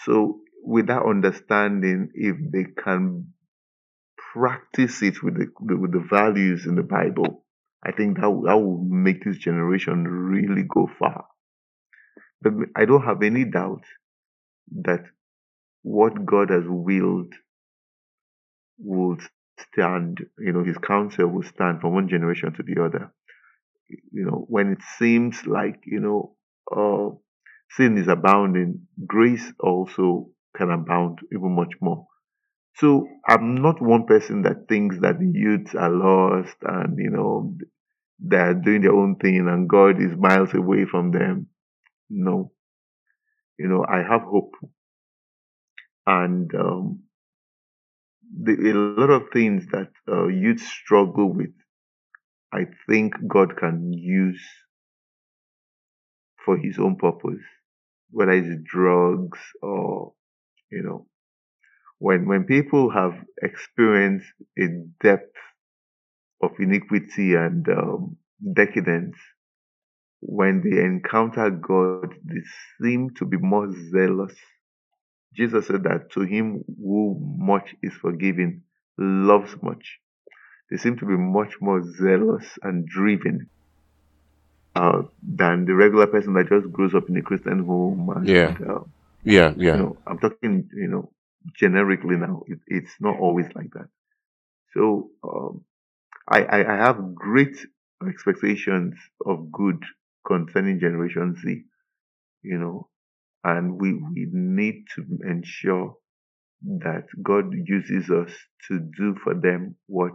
So 0.05 0.40
with 0.62 0.86
that 0.88 1.03
understanding, 1.03 2.11
if 2.14 2.36
they 2.53 2.64
can 2.64 3.32
practice 4.32 5.03
it 5.03 5.22
with 5.22 5.34
the 5.36 5.46
with 5.61 5.92
the 5.92 6.07
values 6.11 6.66
in 6.66 6.74
the 6.74 6.82
Bible, 6.82 7.44
I 7.84 7.92
think 7.92 8.16
that 8.16 8.22
that 8.22 8.57
will 8.57 8.84
make 8.84 9.24
this 9.24 9.38
generation 9.38 10.05
really 10.07 10.64
go 10.68 10.88
far. 10.99 11.26
But 12.42 12.53
I 12.76 12.84
don't 12.84 13.05
have 13.05 13.22
any 13.22 13.44
doubt 13.44 13.84
that 14.84 15.05
what 15.82 16.24
God 16.24 16.51
has 16.51 16.64
willed 16.66 17.34
will 18.78 19.16
stand. 19.72 20.20
You 20.38 20.53
know, 20.53 20.64
His 20.64 20.78
counsel 20.78 21.28
will 21.28 21.42
stand 21.42 21.80
from 21.80 21.94
one 21.94 22.09
generation 22.09 22.53
to 22.55 22.62
the 22.62 22.82
other. 22.82 23.12
You 24.12 24.26
know, 24.26 24.44
when 24.49 24.72
it 24.72 24.82
seems 24.99 25.46
like 25.46 25.80
you 25.86 26.01
know, 26.01 26.36
uh, 26.70 27.16
sin 27.70 27.98
is 27.98 28.08
abounding, 28.08 28.86
grace 29.06 29.52
also 29.60 30.30
can 30.56 30.70
abound 30.70 31.18
even 31.32 31.54
much 31.56 31.72
more. 31.80 32.06
So 32.76 33.08
I'm 33.28 33.62
not 33.62 33.82
one 33.82 34.06
person 34.06 34.42
that 34.42 34.68
thinks 34.68 34.98
that 35.00 35.18
the 35.18 35.30
youths 35.32 35.74
are 35.74 35.90
lost 35.90 36.56
and 36.62 36.98
you 36.98 37.10
know 37.10 37.56
they're 38.20 38.54
doing 38.54 38.82
their 38.82 38.94
own 38.94 39.16
thing 39.16 39.38
and 39.48 39.68
God 39.68 40.00
is 40.02 40.16
miles 40.16 40.54
away 40.54 40.86
from 40.90 41.12
them. 41.12 41.48
No, 42.10 42.52
you 43.58 43.68
know 43.68 43.84
I 43.88 43.98
have 43.98 44.22
hope, 44.22 44.54
and 46.06 46.50
um, 46.54 47.00
the, 48.44 48.52
a 48.72 48.74
lot 49.00 49.10
of 49.10 49.30
things 49.32 49.66
that 49.72 49.90
uh, 50.10 50.28
youth 50.28 50.60
struggle 50.60 51.32
with, 51.32 51.52
I 52.52 52.66
think 52.88 53.14
God 53.28 53.56
can 53.58 53.92
use 53.92 54.42
for 56.44 56.56
His 56.58 56.78
own 56.78 56.96
purpose, 56.96 57.44
whether 58.11 58.32
it's 58.32 58.62
drugs 58.64 59.38
or 59.62 60.12
you 60.70 60.82
know 60.82 61.06
when 61.98 62.26
when 62.26 62.44
people 62.44 62.90
have 62.90 63.14
experienced 63.42 64.26
a 64.59 64.66
depth 65.02 65.36
of 66.42 66.52
iniquity 66.59 67.34
and 67.34 67.68
um, 67.68 68.16
decadence, 68.54 69.16
when 70.20 70.62
they 70.62 70.80
encounter 70.80 71.50
God, 71.50 72.14
they 72.24 72.42
seem 72.80 73.11
to 73.18 73.24
be 73.24 73.36
more 73.36 73.68
zealous. 73.90 74.34
Jesus 75.34 75.66
said 75.66 75.84
that 75.84 76.11
to 76.12 76.22
him 76.22 76.64
who 76.78 77.18
much 77.38 77.74
is 77.82 77.92
forgiven 77.94 78.62
loves 78.98 79.54
much. 79.62 79.98
They 80.70 80.76
seem 80.76 80.96
to 80.98 81.06
be 81.06 81.16
much 81.16 81.54
more 81.61 81.82
zealous 81.82 82.44
and 82.62 82.86
driven 82.86 83.48
uh, 84.79 85.03
than 85.22 85.66
the 85.66 85.74
regular 85.74 86.09
person 86.09 86.35
that 86.35 86.51
just 86.51 86.72
grows 86.72 86.95
up 86.95 87.11
in 87.11 87.18
a 87.18 87.22
Christian 87.22 87.66
home. 87.66 88.11
And, 88.16 88.35
Yeah. 88.35 88.59
uh, 88.70 88.81
yeah, 89.24 89.55
you 89.70 89.76
yeah, 89.76 89.81
know, 89.81 89.99
I'm 90.07 90.18
talking, 90.18 90.68
you 90.74 90.89
know, 90.89 91.12
generically 91.57 92.16
now. 92.16 92.43
It, 92.49 92.61
it's 92.68 92.93
not 93.01 93.18
always 93.18 93.47
like 93.57 93.70
that. 93.74 93.89
So 94.74 95.11
um, 95.24 95.64
I, 96.31 96.43
I, 96.45 96.74
I 96.74 96.76
have 96.87 97.14
great 97.14 97.57
expectations 98.09 98.95
of 99.26 99.53
good 99.53 99.83
concerning 100.26 100.81
Generation 100.81 101.37
Z, 101.43 101.64
you 102.43 102.59
know, 102.59 102.89
and 103.45 103.81
we, 103.81 103.95
we 103.95 104.29
need 104.33 104.85
to 104.97 105.05
ensure 105.29 105.97
that 106.62 107.05
God 107.22 107.53
uses 107.66 108.11
us 108.11 108.33
to 108.68 108.81
do 108.99 109.16
for 109.24 109.35
them 109.35 109.76
what 109.89 110.14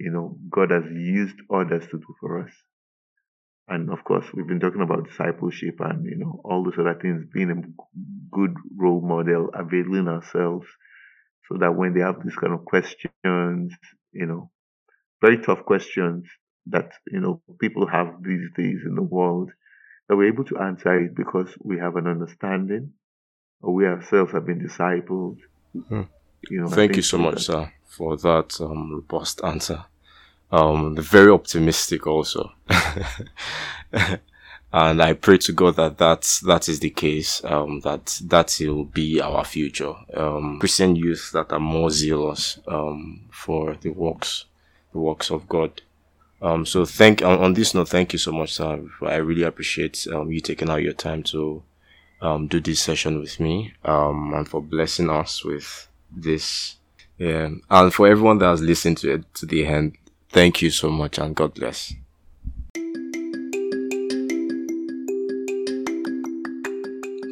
you 0.00 0.12
know, 0.12 0.38
God 0.50 0.72
has 0.72 0.84
used 0.92 1.36
others 1.54 1.84
to 1.90 1.98
do 1.98 2.16
for 2.20 2.44
us. 2.44 2.52
And 3.70 3.88
of 3.90 4.02
course, 4.02 4.26
we've 4.34 4.48
been 4.48 4.58
talking 4.58 4.82
about 4.82 5.08
discipleship 5.08 5.76
and, 5.78 6.04
you 6.04 6.16
know, 6.16 6.40
all 6.44 6.64
those 6.64 6.78
other 6.78 6.98
things, 7.00 7.24
being 7.32 7.50
a 7.50 8.34
good 8.34 8.54
role 8.76 9.00
model, 9.00 9.50
availing 9.54 10.08
ourselves 10.08 10.66
so 11.48 11.56
that 11.58 11.76
when 11.76 11.94
they 11.94 12.00
have 12.00 12.22
these 12.24 12.34
kind 12.34 12.52
of 12.52 12.64
questions, 12.64 13.72
you 14.12 14.26
know, 14.26 14.50
very 15.20 15.38
tough 15.38 15.64
questions 15.64 16.26
that, 16.66 16.90
you 17.06 17.20
know, 17.20 17.42
people 17.60 17.86
have 17.86 18.22
these 18.22 18.48
days 18.56 18.80
in 18.84 18.96
the 18.96 19.02
world, 19.02 19.50
that 20.08 20.16
we're 20.16 20.32
able 20.32 20.44
to 20.44 20.58
answer 20.58 21.04
it 21.04 21.14
because 21.14 21.48
we 21.62 21.78
have 21.78 21.94
an 21.94 22.08
understanding 22.08 22.92
or 23.62 23.72
we 23.72 23.86
ourselves 23.86 24.32
have 24.32 24.46
been 24.46 24.60
discipled. 24.60 25.38
Mm. 25.76 26.08
You 26.48 26.62
know, 26.62 26.68
Thank 26.68 26.96
you 26.96 27.02
so 27.02 27.18
much, 27.18 27.46
that. 27.46 27.52
sir, 27.52 27.72
for 27.86 28.16
that 28.16 28.60
um, 28.60 28.92
robust 28.92 29.44
answer. 29.44 29.84
Um, 30.52 30.96
very 30.96 31.30
optimistic 31.30 32.06
also. 32.06 32.52
and 34.72 35.02
I 35.02 35.12
pray 35.12 35.38
to 35.38 35.52
God 35.52 35.76
that 35.76 35.98
that's, 35.98 36.40
that 36.40 36.68
is 36.68 36.80
the 36.80 36.90
case, 36.90 37.42
um, 37.44 37.80
that 37.80 38.20
that 38.24 38.56
will 38.60 38.84
be 38.84 39.20
our 39.20 39.44
future. 39.44 39.94
Um, 40.14 40.58
Christian 40.58 40.96
youth 40.96 41.30
that 41.32 41.52
are 41.52 41.60
more 41.60 41.90
zealous, 41.90 42.58
um, 42.66 43.28
for 43.30 43.76
the 43.80 43.90
works, 43.90 44.46
the 44.92 44.98
works 44.98 45.30
of 45.30 45.48
God. 45.48 45.82
Um, 46.42 46.64
so 46.66 46.84
thank, 46.84 47.22
on, 47.22 47.38
on 47.38 47.54
this 47.54 47.74
note, 47.74 47.88
thank 47.88 48.12
you 48.12 48.18
so 48.18 48.32
much, 48.32 48.54
sir. 48.54 48.82
I 49.02 49.16
really 49.16 49.42
appreciate, 49.42 50.06
um, 50.12 50.32
you 50.32 50.40
taking 50.40 50.70
out 50.70 50.82
your 50.82 50.94
time 50.94 51.22
to, 51.24 51.62
um, 52.22 52.48
do 52.48 52.60
this 52.60 52.80
session 52.80 53.20
with 53.20 53.40
me, 53.40 53.72
um, 53.84 54.32
and 54.34 54.48
for 54.48 54.60
blessing 54.62 55.10
us 55.10 55.44
with 55.44 55.88
this. 56.10 56.76
Yeah. 57.18 57.50
And 57.68 57.92
for 57.92 58.08
everyone 58.08 58.38
that 58.38 58.46
has 58.46 58.62
listened 58.62 58.98
to 58.98 59.14
it 59.14 59.34
to 59.34 59.46
the 59.46 59.66
end, 59.66 59.96
thank 60.30 60.62
you 60.62 60.70
so 60.70 60.90
much 60.90 61.18
and 61.18 61.34
God 61.34 61.54
bless. 61.54 61.94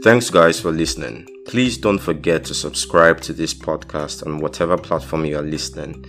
Thanks, 0.05 0.31
guys, 0.31 0.61
for 0.61 0.71
listening. 0.71 1.27
Please 1.47 1.77
don't 1.77 1.99
forget 1.99 2.45
to 2.45 2.55
subscribe 2.55 3.21
to 3.23 3.33
this 3.33 3.53
podcast 3.53 4.25
on 4.25 4.39
whatever 4.39 4.79
platform 4.79 5.25
you 5.25 5.37
are 5.37 5.43
listening. 5.43 6.07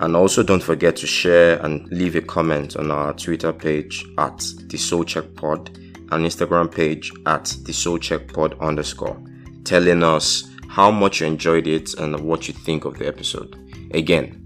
And 0.00 0.16
also 0.16 0.42
don't 0.42 0.62
forget 0.62 0.96
to 0.96 1.06
share 1.06 1.58
and 1.64 1.86
leave 1.88 2.16
a 2.16 2.22
comment 2.22 2.76
on 2.76 2.90
our 2.90 3.12
Twitter 3.12 3.52
page 3.52 4.06
at 4.16 4.42
the 4.64 4.78
Soul 4.78 5.04
Check 5.04 5.34
Pod 5.34 5.68
and 6.10 6.24
Instagram 6.24 6.74
page 6.74 7.12
at 7.26 7.54
the 7.64 7.72
Soul 7.72 7.98
Check 7.98 8.32
Pod 8.32 8.58
underscore, 8.60 9.22
telling 9.64 10.02
us 10.02 10.48
how 10.68 10.90
much 10.90 11.20
you 11.20 11.26
enjoyed 11.26 11.66
it 11.66 11.94
and 11.94 12.18
what 12.20 12.48
you 12.48 12.54
think 12.54 12.84
of 12.84 12.98
the 12.98 13.06
episode. 13.06 13.54
Again, 13.92 14.45